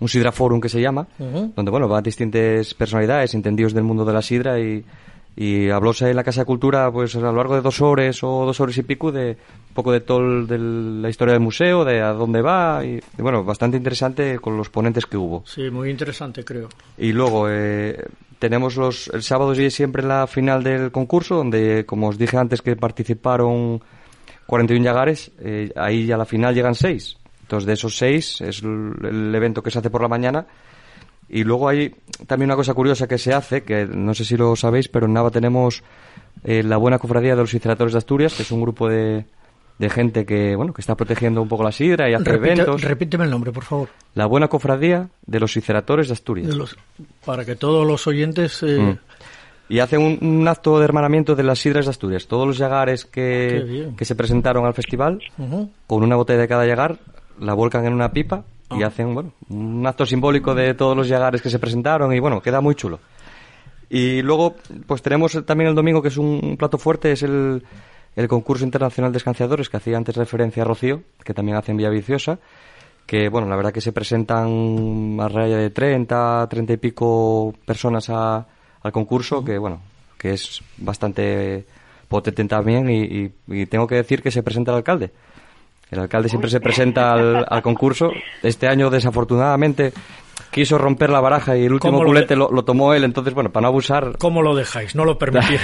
[0.00, 4.12] un Sidra Forum que se llama, donde bueno van distintas personalidades, entendidos del mundo de
[4.12, 4.84] la sidra y,
[5.36, 8.46] y hablóse en la Casa de Cultura pues a lo largo de dos horas o
[8.46, 9.36] dos horas y pico de
[9.68, 13.44] un poco de todo de la historia del museo, de a dónde va y, bueno,
[13.44, 15.44] bastante interesante con los ponentes que hubo.
[15.46, 16.70] Sí, muy interesante creo.
[16.96, 18.02] Y luego eh,
[18.38, 22.62] tenemos los, el sábado y siempre la final del concurso, donde, como os dije antes,
[22.62, 23.82] que participaron
[24.46, 27.18] 41 yagares, eh, ahí a la final llegan 6.
[27.46, 30.46] Entonces, de esos 6 es el, evento que se hace por la mañana.
[31.28, 31.94] Y luego hay
[32.26, 35.12] también una cosa curiosa que se hace, que no sé si lo sabéis, pero en
[35.12, 35.84] Nava tenemos
[36.42, 39.26] eh, la Buena Cofradía de los Incineradores de Asturias, que es un grupo de,
[39.78, 42.82] de gente que bueno que está protegiendo un poco la sidra y hace eventos.
[42.82, 43.88] Repíteme el nombre, por favor.
[44.14, 46.76] La Buena Cofradía de los Iceratores de Asturias.
[47.24, 48.62] para que todos los oyentes...
[48.62, 48.98] Eh, mm.
[49.68, 52.28] Y hace un, acto de hermanamiento de las sidras de Asturias.
[52.28, 55.20] Todos los yagares que, que se presentaron al festival,
[55.88, 56.98] con una botella de cada yagar,
[57.40, 58.88] la volcan en una pipa y ah.
[58.88, 62.60] hacen bueno, un acto simbólico de todos los yagares que se presentaron y bueno, queda
[62.60, 63.00] muy chulo.
[63.88, 64.56] Y luego,
[64.86, 67.62] pues tenemos también el domingo, que es un plato fuerte, es el
[68.16, 71.76] el concurso internacional de escanciadores que hacía antes referencia a Rocío, que también hace en
[71.76, 72.38] Villaviciosa,
[73.04, 78.08] que bueno, la verdad que se presentan a raya de 30, 30 y pico personas
[78.08, 78.46] al
[78.90, 79.82] concurso, que bueno,
[80.16, 81.66] que es bastante
[82.08, 85.12] potente también y, tengo que decir que se presenta el alcalde.
[85.90, 88.10] El alcalde siempre se presenta al, concurso.
[88.42, 89.92] Este año, desafortunadamente,
[90.50, 93.68] quiso romper la baraja y el último culete lo, tomó él, entonces, bueno, para no
[93.68, 94.16] abusar...
[94.18, 94.96] ¿Cómo lo dejáis?
[94.96, 95.60] No lo permitís.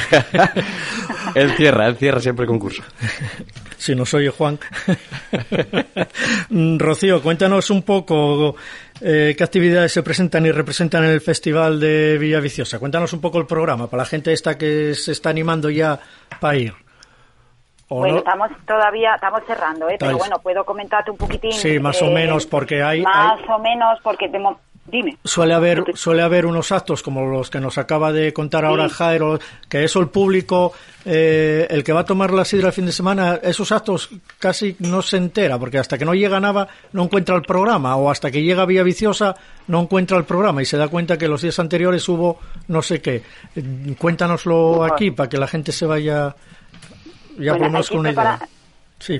[1.34, 2.82] él cierra, él cierra siempre el concurso.
[3.78, 4.60] si nos oye Juan.
[6.78, 8.54] Rocío, cuéntanos un poco
[9.00, 12.78] eh, qué actividades se presentan y representan en el Festival de Villaviciosa.
[12.78, 15.98] Cuéntanos un poco el programa para la gente esta que se está animando ya
[16.40, 16.74] para ir.
[17.88, 19.96] Bueno, estamos todavía, estamos cerrando, ¿eh?
[19.98, 21.52] pero bueno, puedo comentarte un poquitín.
[21.52, 23.02] Sí, más o eh, menos, porque hay...
[23.02, 24.28] Más o menos, porque
[24.84, 25.16] Dime.
[25.22, 29.38] Suele haber, suele haber unos actos como los que nos acaba de contar ahora Jairo,
[29.68, 30.72] que eso el público,
[31.04, 34.10] eh, el que va a tomar la sidra el fin de semana, esos actos
[34.40, 38.10] casi no se entera, porque hasta que no llega Nava no encuentra el programa, o
[38.10, 39.36] hasta que llega Vía Viciosa
[39.68, 43.00] no encuentra el programa y se da cuenta que los días anteriores hubo no sé
[43.00, 43.22] qué.
[43.98, 46.34] Cuéntanoslo aquí para que la gente se vaya
[47.38, 48.38] ya bueno, con una idea.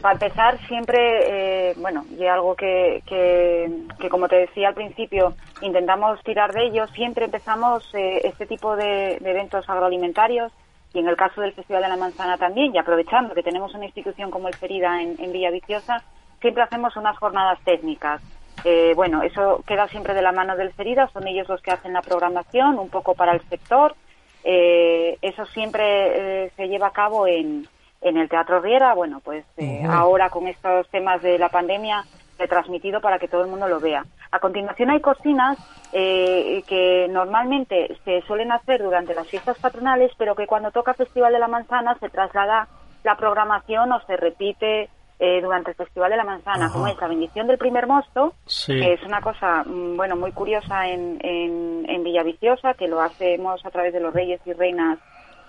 [0.01, 6.23] Para empezar, siempre, eh, bueno, y algo que, que, como te decía al principio, intentamos
[6.23, 10.53] tirar de ello, siempre empezamos eh, este tipo de, eventos agroalimentarios
[10.95, 13.87] y en el caso del Festival de la Manzana también, y aprovechando que tenemos una
[13.87, 16.05] institución como el Ferida en, en Villa Viciosa,
[16.41, 18.23] siempre hacemos unas jornadas técnicas.
[18.65, 21.93] Eh, bueno, eso queda siempre de la mano del Ferida, son ellos los que hacen
[21.93, 23.97] la programación, un poco para el sector.
[24.45, 27.67] eso siempre se lleva a cabo en,
[28.03, 32.05] en el Teatro Riera, bueno, pues eh, ahora con estos temas de la pandemia
[32.39, 34.05] he transmitido para que todo el mundo lo vea.
[34.33, 35.59] A continuación hay cocinas
[35.93, 41.33] eh, que normalmente se suelen hacer durante las fiestas patronales, pero que cuando toca Festival
[41.33, 42.67] de la Manzana se traslada
[43.05, 44.89] la programación o se repite
[45.19, 48.35] eh, durante el Festival de la Manzana, como es la bendición del primer mosto,
[48.67, 53.65] que es una cosa, mm, bueno, muy curiosa en, en, en Villaviciosa, que lo hacemos
[53.65, 54.99] a través de los reyes y reinas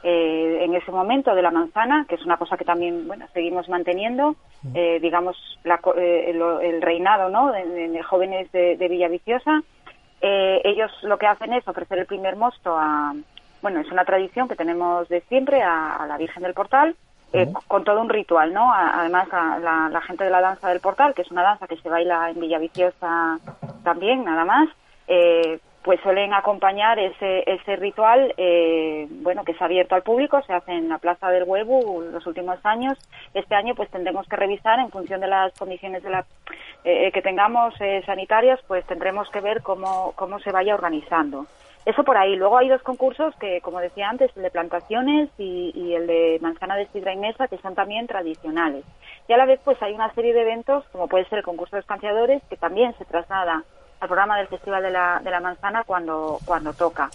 [0.04, 3.70] eh, en ese momento de la manzana, que es una cosa que también bueno seguimos
[3.70, 4.36] manteniendo,
[4.74, 5.38] eh, digamos
[5.96, 6.32] eh,
[6.62, 7.52] el, reinado ¿no?
[7.52, 9.62] de, jóvenes de, de Villaviciosa.
[10.22, 13.14] ellos lo que hacen es ofrecer el primer mosto a,
[13.62, 16.96] bueno, es una tradición que tenemos de siempre a, la Virgen del Portal,
[17.68, 18.72] con todo un ritual, ¿no?
[18.72, 21.90] además, la, la, gente de la danza del Portal, que es una danza que se
[21.90, 23.40] baila en Villaviciosa
[23.84, 24.70] también, nada más,
[25.08, 30.54] eh, pues suelen acompañar ese, ese ritual, eh, bueno, que ha abierto al público, se
[30.54, 32.98] hace en la Plaza del Huevo los últimos años.
[33.34, 36.26] Este año, pues tendremos que revisar en función de las condiciones de la,
[36.86, 41.48] eh, que tengamos eh, sanitarias, pues tendremos que ver cómo, cómo se vaya organizando.
[41.86, 42.38] Eso por ahí.
[42.38, 46.40] Luego hay dos concursos que, como decía antes, el de plantaciones y, y el de
[46.42, 48.86] manzana de sidra y mesa, que son también tradicionales.
[49.28, 51.76] Y a la vez, pues hay una serie de eventos, como puede ser el concurso
[51.76, 53.64] de escanciadores, que también se traslada
[54.04, 57.10] al programa del Festival de la, de la Manzana cuando, cuando toca.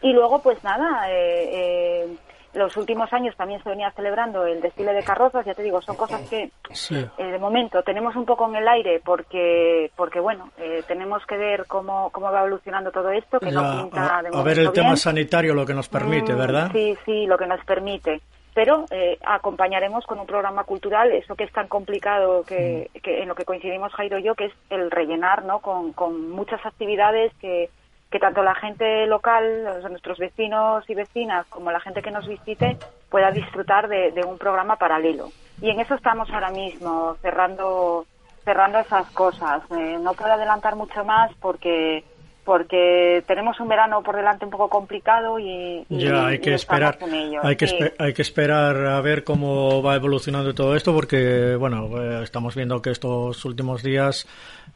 [0.00, 2.16] Y luego, pues nada, eh, eh,
[2.54, 5.96] los últimos años también se venía celebrando el desfile de carrozas, ya te digo, son
[5.96, 6.50] cosas que
[6.90, 10.50] eh, de momento tenemos un poco en el aire porque, porque bueno,
[10.88, 14.58] tenemos que ver cómo, cómo va evolucionando todo esto, que no pinta de A ver
[14.58, 16.70] el tema sanitario lo que nos permite, mm, ¿verdad?
[16.72, 18.22] Sí, sí, lo que nos permite
[18.54, 22.98] pero eh, acompañaremos con un programa cultural eso que es tan complicado que, mm.
[23.00, 26.30] que, en lo que coincidimos Jairo y yo que es el rellenar no con, con
[26.30, 27.70] muchas actividades que,
[28.10, 32.76] que tanto la gente local nuestros vecinos y vecinas como la gente que nos visite
[33.10, 35.28] pueda disfrutar de, de un programa paralelo.
[35.60, 38.06] Y en eso estamos ahora mismo cerrando
[38.44, 39.62] cerrando esas cosas.
[39.70, 42.04] Eh, no puedo adelantar mucho más porque
[42.44, 46.98] porque tenemos un verano por delante un poco complicado y, ya hay que esperar
[47.42, 52.22] hay que hay que esperar a ver cómo va evolucionando todo esto porque bueno eh,
[52.24, 54.26] estamos viendo que estos últimos días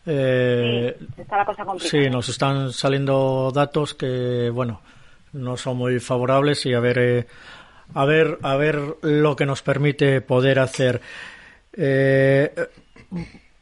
[0.06, 2.04] eh, sí, está la cosa complicada.
[2.04, 4.80] sí nos están saliendo datos que bueno
[5.36, 7.26] no son muy favorables y a ver, eh,
[7.94, 11.00] a ver, a ver lo que nos permite poder hacer.
[11.72, 12.52] Eh,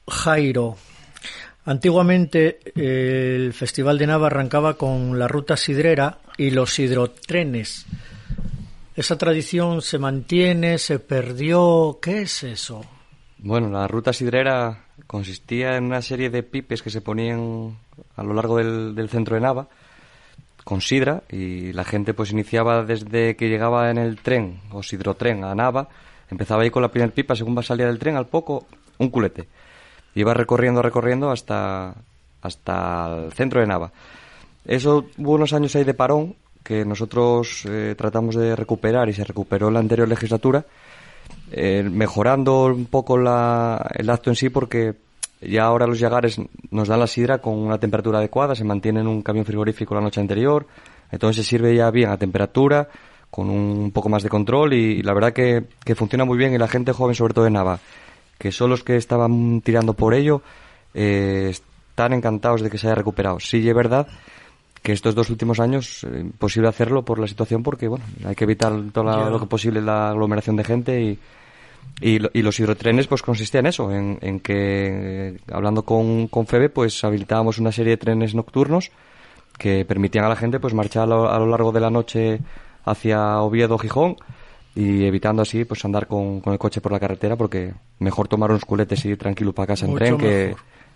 [0.09, 0.77] Jairo,
[1.65, 7.87] antiguamente el Festival de Nava arrancaba con la ruta sidrera y los hidrotrenes.
[8.97, 10.79] ¿Esa tradición se mantiene?
[10.79, 11.99] ¿Se perdió?
[12.01, 12.85] ¿Qué es eso?
[13.39, 17.77] Bueno, la ruta sidrera consistía en una serie de pipes que se ponían
[18.17, 19.69] a lo largo del, centro de Nava
[20.63, 25.45] con sidra y la gente pues iniciaba desde que llegaba en el tren o sidrotren
[25.45, 25.89] a Nava,
[26.31, 28.67] empezaba ahí con la primera pipa, según salía del tren al poco,
[28.99, 29.47] un culete.
[30.15, 31.95] Iba recorriendo, recorriendo hasta,
[32.43, 33.93] hasta el centro de Nava.
[34.65, 39.25] Eso hubo unos años ahí de parón que nosotros eh, tratamos de recuperar y se
[39.25, 40.65] recuperó en la anterior legislatura,
[41.53, 44.95] eh, mejorando un poco la, el acto en sí porque
[45.43, 46.41] ya ahora los yagares
[46.71, 50.01] nos dan la sidra con una temperatura adecuada, se mantiene en un camión frigorífico la
[50.01, 50.67] noche anterior,
[51.13, 52.89] entonces sirve ya bien a temperatura,
[53.31, 56.59] con un poco más de control y, la verdad que, que, funciona muy bien y
[56.59, 57.81] la gente joven, sobre todo de Nava,
[58.39, 60.43] que son los que estaban tirando por ello,
[60.95, 63.41] eh, están encantados de que se haya recuperado.
[63.41, 64.07] Sí, es verdad
[64.85, 68.45] que estos dos últimos años eh, imposible hacerlo por la situación porque bueno hay que
[68.45, 71.19] evitar todo lo que posible la aglomeración de gente y,
[72.03, 77.03] y, los hidrotrenes pues consistían en eso en, que eh, hablando con, con Febe pues
[77.03, 78.91] habilitábamos una serie de trenes nocturnos
[79.59, 82.41] que permitían a la gente pues marchar a lo, largo de la noche
[82.85, 84.17] hacia Oviedo Gijón
[84.75, 88.51] y evitando así pues andar con, con, el coche por la carretera porque mejor tomar
[88.51, 90.55] unos culetes y ir tranquilo para casa en tren que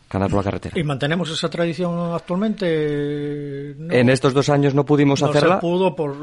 [0.09, 0.79] por la carretera.
[0.79, 3.71] ¿Y mantenemos esa tradición actualmente?
[3.71, 5.61] En estos dos años no pudimos hacerla,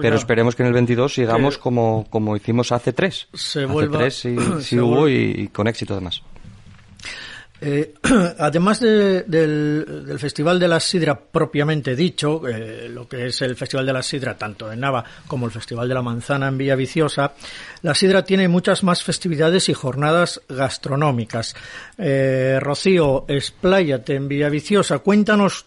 [0.02, 3.28] pero esperemos que en el 22 sigamos como, como hicimos hace tres.
[3.34, 4.16] Se hace tres
[4.62, 6.22] sí, hubo y, con éxito además.
[7.62, 7.94] Eh,
[8.40, 13.94] además del, Festival de la Sidra propiamente dicho, eh, lo que es el Festival de
[13.94, 17.34] la Sidra tanto en Nava como el Festival de la Manzana en Villa Viciosa,
[17.82, 21.56] la Sidra tiene muchas más festividades y jornadas gastronómicas.
[21.98, 25.66] Eh, Rocío, expláyate en Villa Viciosa, cuéntanos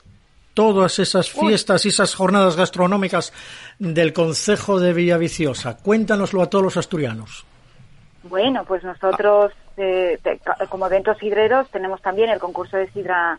[0.59, 3.33] todas esas fiestas y esas jornadas gastronómicas
[3.79, 5.77] del Concejo de Villaviciosa.
[5.77, 7.47] Cuéntanoslo a todos los asturianos.
[8.25, 10.19] Bueno, pues nosotros eh,
[10.69, 13.39] como eventos hidreros tenemos también el concurso de sidra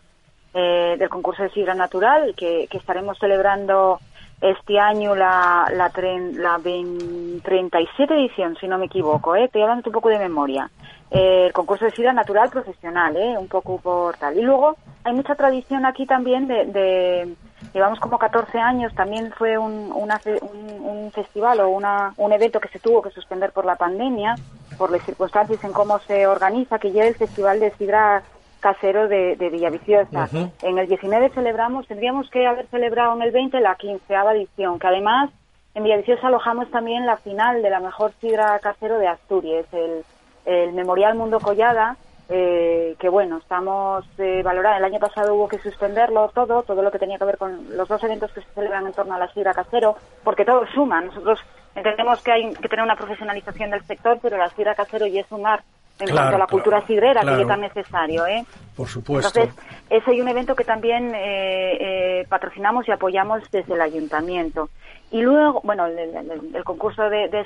[0.52, 4.00] eh, del concurso de sidra natural que, estaremos celebrando
[4.40, 9.88] este año la la, tren, la 37 edición si no me equivoco eh estoy hablando
[9.88, 10.70] un poco de memoria.
[11.10, 14.38] Eh, el concurso de sidra natural profesional eh un poco por tal.
[14.38, 17.34] Y luego hay mucha tradición aquí también de,
[17.74, 22.78] llevamos como 14 años también fue un, un, festival o una, un evento que se
[22.78, 24.36] tuvo que suspender por la pandemia
[24.80, 28.22] por las circunstancias en cómo se organiza, que lleva el Festival de Sidra
[28.60, 30.26] Casero de, Villaviciosa.
[30.62, 34.86] En el 19 celebramos, tendríamos que haber celebrado en el 20 la quinceava edición, que
[34.86, 35.28] además
[35.74, 40.02] en Villaviciosa alojamos también la final de la mejor sidra casero de Asturias, el,
[40.46, 41.98] el Memorial Mundo Collada,
[42.30, 44.78] eh, que bueno, estamos eh, valorando.
[44.78, 47.86] El año pasado hubo que suspenderlo todo, todo lo que tenía que ver con los
[47.86, 51.02] dos eventos que se celebran en torno a la sidra casero, porque todo suma.
[51.02, 51.38] Nosotros
[51.74, 55.26] Entendemos que hay que tener una profesionalización del sector, pero la sidra casero y es
[55.26, 55.62] sumar
[56.00, 58.26] en cuanto a la cultura sidrera, que es tan necesario.
[58.26, 58.44] ¿eh?
[58.76, 59.38] Por supuesto.
[59.38, 61.76] Entonces, ese es un evento que también eh,
[62.20, 64.70] eh, patrocinamos y apoyamos desde el ayuntamiento.
[65.10, 67.44] Y luego, bueno, el, concurso de, de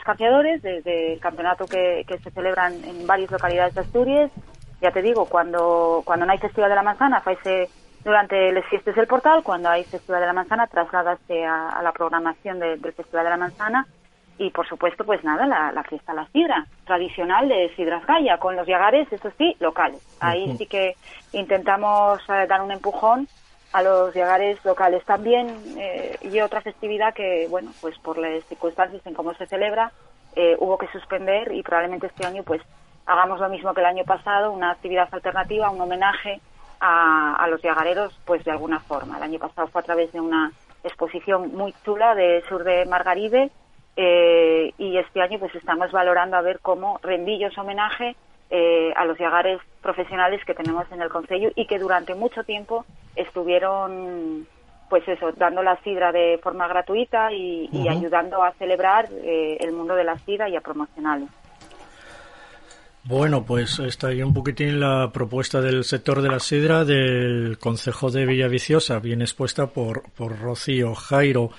[0.62, 4.30] desde el campeonato que, se celebran en varias localidades de Asturias,
[4.80, 7.70] ya te digo, cuando, cuando no hay Festival de la Manzana, faise
[8.04, 12.58] durante las fiestas del portal, cuando hay Festival de la Manzana, trasládase a, la programación
[12.58, 13.86] del Festival de la Manzana
[14.38, 18.66] y por supuesto pues nada la, fiesta la sidra tradicional de Sidras Gaya con los
[18.66, 20.00] yagares eso sí locales.
[20.20, 20.96] Ahí sí que
[21.32, 23.28] intentamos eh, dar un empujón
[23.72, 25.04] a los yagares locales.
[25.04, 29.92] También eh, y otra festividad que bueno pues por las circunstancias en cómo se celebra
[30.34, 32.60] eh, hubo que suspender y probablemente este año pues
[33.06, 36.40] hagamos lo mismo que el año pasado una actividad alternativa un homenaje
[36.80, 39.16] a, a los yagareros pues de alguna forma.
[39.18, 40.50] El año pasado fue a través de una
[40.82, 43.50] exposición muy chula de sur de Margaride
[43.96, 48.16] eh, y este año pues estamos valorando a ver cómo rendillos homenaje
[48.50, 52.84] eh, a los yagares profesionales que tenemos en el Consejo y que durante mucho tiempo
[53.16, 54.46] estuvieron
[54.88, 59.94] pues eso, dando la sidra de forma gratuita y, ayudando a celebrar eh, el mundo
[59.94, 61.26] de la sidra y a promocionarlo.
[63.04, 68.10] Bueno, pues está ahí un poquitín la propuesta del sector de la sidra del Consejo
[68.10, 71.50] de Villaviciosa, bien expuesta por, por Rocío Jairo,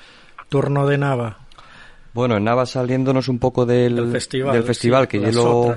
[0.50, 1.45] turno de Nava.
[2.16, 4.10] Bueno, en Nava saliéndonos un poco del,
[4.64, 5.76] festival, que es lo,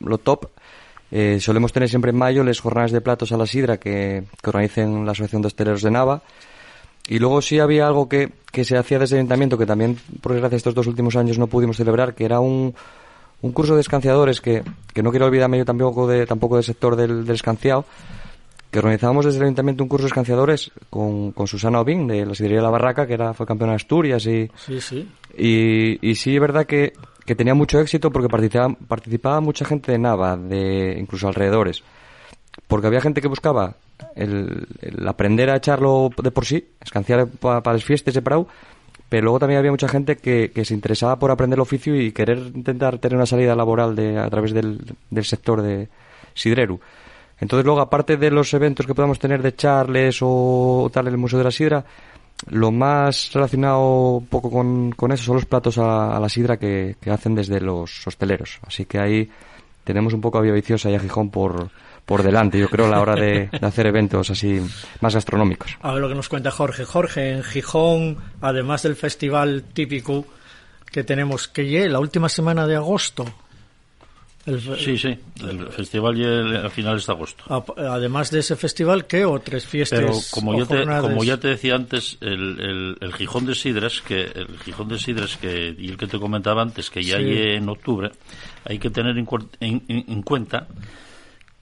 [0.00, 0.50] lo, top,
[1.10, 4.50] eh, solemos tener siempre en mayo las jornadas de platos a la sidra que, que
[4.50, 6.20] organicen la Asociación de Hosteleros de Nava.
[7.08, 10.32] Y luego sí había algo que, que se hacía desde el ayuntamiento, que también, por
[10.32, 12.74] desgracia, estos dos últimos años no pudimos celebrar, que era un,
[13.40, 16.96] un curso de escanciadores que, que no quiero olvidarme yo tampoco, de, tampoco del sector
[16.96, 17.86] del, del escanciado,
[18.76, 22.34] que organizábamos desde el ayuntamiento un curso de escanciadores con, con Susana Obín, de la
[22.34, 24.26] Sidería La Barraca, que era, fue campeona de Asturias.
[24.26, 25.08] Y, sí, sí.
[25.34, 26.92] Y, y sí, es verdad que,
[27.24, 31.82] que tenía mucho éxito porque participaba, participaba mucha gente de Nava, de incluso alrededores.
[32.68, 33.76] Porque había gente que buscaba
[34.14, 38.46] el, el aprender a echarlo de por sí, escanciar para pa las fiestas de Prau,
[39.08, 42.12] pero luego también había mucha gente que, que, se interesaba por aprender el oficio y
[42.12, 45.88] querer intentar tener una salida laboral de, a través del, del sector de
[46.34, 46.78] Sidreru.
[47.38, 51.18] Entonces luego, aparte de los eventos que podamos tener de charles o tal en el
[51.18, 51.84] Museo de la Sidra,
[52.48, 56.96] lo más relacionado un poco con, con eso son los platos a, la sidra que,
[57.00, 58.58] que, hacen desde los hosteleros.
[58.66, 59.30] Así que ahí
[59.84, 61.70] tenemos un poco a Villaviciosa y a Gijón por,
[62.06, 64.60] por delante, yo creo, a la hora de, hacer eventos así
[65.00, 65.76] más gastronómicos.
[65.82, 66.84] A ver lo que nos cuenta Jorge.
[66.84, 70.24] Jorge, en Gijón, además del festival típico
[70.90, 73.26] que tenemos, que llegue la última semana de agosto,
[74.46, 77.44] el, sí, sí, el festival llega a finales de agosto.
[77.76, 79.98] Además de ese festival, ¿qué otras fiestas?
[79.98, 84.00] Pero como, yo te, como ya te decía antes, el, el, el, Gijón de Sidras,
[84.02, 87.24] que el Gijón de Sidras que y el que te comentaba antes, que ya sí.
[87.24, 88.12] hay en octubre,
[88.64, 89.26] hay que tener en,
[89.60, 90.68] en, en cuenta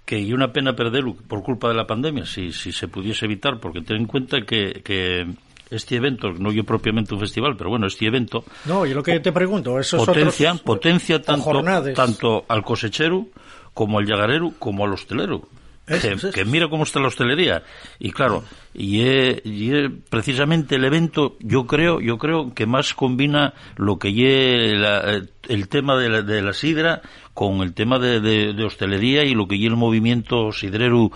[0.05, 3.59] que y una pena perderlo por culpa de la pandemia, si, si se pudiese evitar,
[3.59, 5.27] porque ten en cuenta que, que
[5.71, 8.45] este evento, no yo propiamente un festival, pero bueno, este evento.
[8.67, 11.63] No, yo lo que te pregunto, eso potencia, potencia tanto,
[11.95, 13.27] tanto al cosechero
[13.73, 15.43] como al llagarero como al hostelero.
[15.87, 16.31] Eso, que, eso.
[16.31, 17.63] que, mira cómo está la hostelería
[17.99, 18.43] y claro
[18.73, 23.99] y, es, y es precisamente el evento yo creo yo creo que más combina lo
[23.99, 27.03] que es el tema de la, de la, sidra
[27.35, 31.11] con el tema de, de, de hostelería y lo que es el movimiento sidrero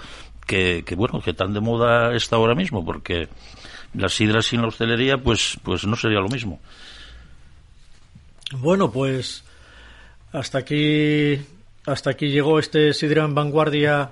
[0.47, 3.29] que, que bueno que tan de moda está ahora mismo porque
[3.99, 6.61] la sidra sin la hostelería, pues, pues no sería lo mismo.
[8.53, 9.45] Bueno, pues
[10.33, 11.39] hasta aquí,
[11.85, 14.11] hasta aquí llegó este Sidra en Vanguardia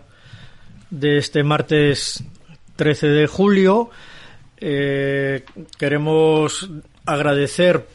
[0.91, 2.25] de este martes
[2.77, 3.91] 13 de julio.
[4.59, 5.45] Eh,
[5.79, 6.69] queremos
[7.05, 7.87] agradecer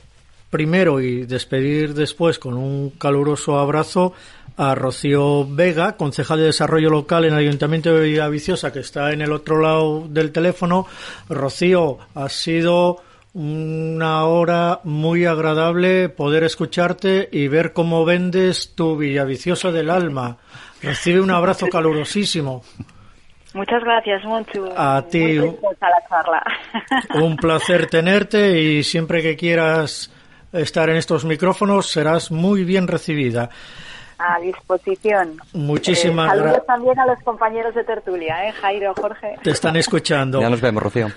[0.49, 4.13] primero y despedir después con un caluroso abrazo
[4.57, 9.21] a Rocío Vega, concejal de Desarrollo Local en el Ayuntamiento de Villaviciosa, que está en
[9.21, 10.87] el otro lado del teléfono.
[11.29, 13.01] Rocío, ha sido
[13.33, 20.37] una hora muy agradable poder escucharte y ver cómo vendes tu Villaviciosa del alma.
[20.81, 22.63] Recibe un abrazo calurosísimo.
[23.53, 24.69] Muchas gracias, Monchu.
[24.77, 25.37] A ti.
[25.37, 26.43] A la charla.
[27.25, 30.11] Un placer tenerte y siempre que quieras
[30.53, 33.49] estar en estos micrófonos serás muy bien recibida.
[34.23, 35.37] A disposición.
[35.53, 38.51] Muchísimas eh, Saludos también a los compañeros de tertulia, ¿eh?
[38.51, 39.35] Jairo, Jorge.
[39.41, 40.39] Te están escuchando.
[40.39, 41.07] Ya nos vemos, Rocío.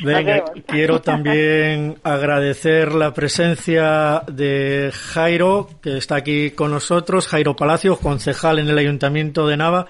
[0.00, 7.98] Venga, quiero también agradecer la presencia de Jairo, que está aquí con nosotros, Jairo Palacios,
[7.98, 9.86] concejal en el Ayuntamiento de Nava,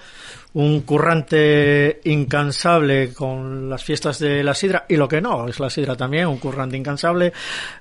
[0.53, 5.69] un currante incansable con las fiestas de la sidra, y lo que no, es la
[5.69, 7.31] sidra también, un currante incansable.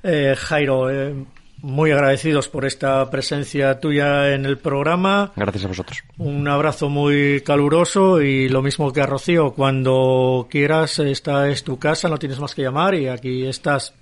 [0.02, 1.14] Eh, Jairo, eh,
[1.60, 5.32] muy agradecidos por esta presencia tuya en el programa.
[5.34, 6.02] Gracias a vosotros.
[6.18, 11.78] Un abrazo muy caluroso y lo mismo que a Rocío, cuando quieras, esta es tu
[11.78, 13.92] casa, no tienes más que llamar y aquí estás.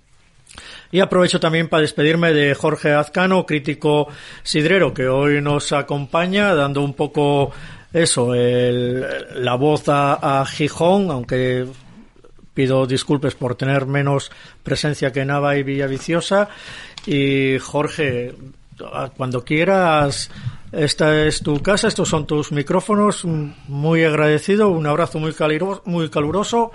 [0.90, 4.08] Y aprovecho también para despedirme de Jorge Azcano, crítico
[4.42, 7.52] sidrero, que hoy nos acompaña, dando un poco
[7.92, 9.04] eso, el,
[9.34, 11.66] la voz a, a Gijón, aunque
[12.56, 14.32] pido disculpas por tener menos
[14.62, 16.48] presencia que Nava y Villaviciosa.
[17.06, 18.34] Y Jorge,
[19.16, 20.30] cuando quieras,
[20.72, 23.24] esta es tu casa, estos son tus micrófonos.
[23.24, 26.70] Muy agradecido, un abrazo muy, caluroso, muy caluroso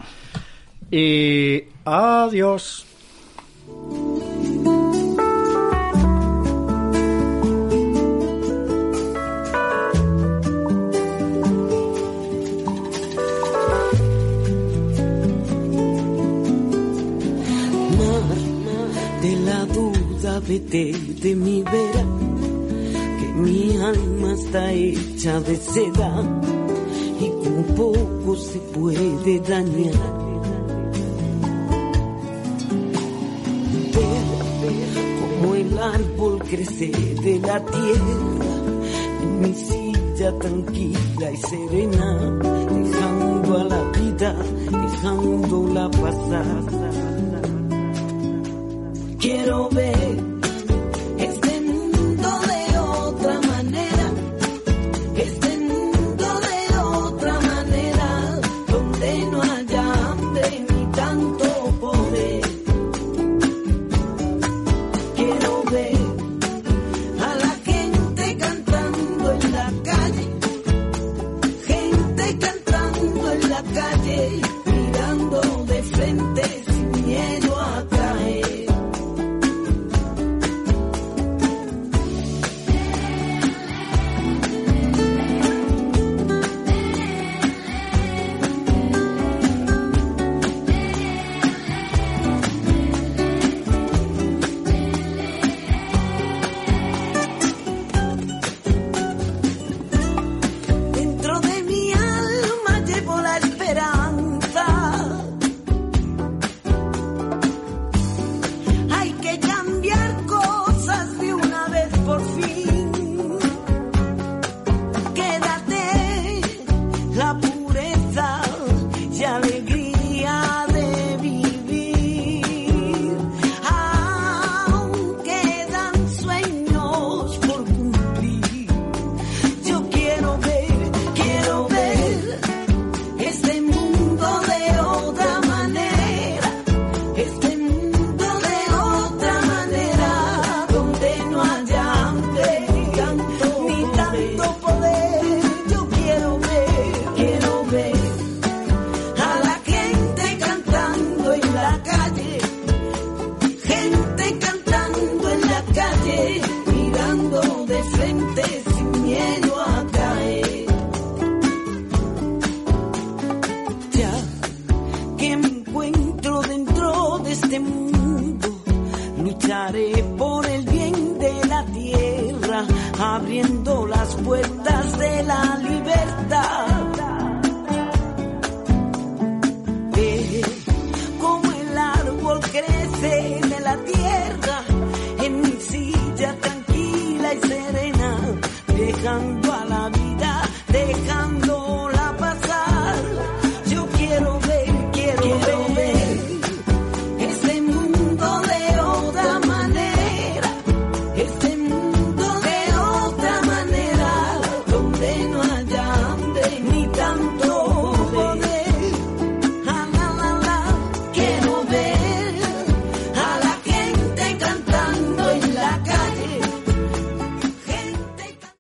[0.90, 2.86] y adiós.
[20.72, 22.06] De mi vera,
[23.20, 26.24] que mi alma está hecha de seda
[27.20, 29.94] y con poco se puede dañar.
[33.92, 34.28] Ver
[35.20, 36.88] como el árbol crece
[37.22, 38.56] de la tierra
[39.24, 42.40] en mi silla tranquila y serena,
[42.72, 44.36] dejando a la vida,
[44.72, 47.11] dejándola pasar.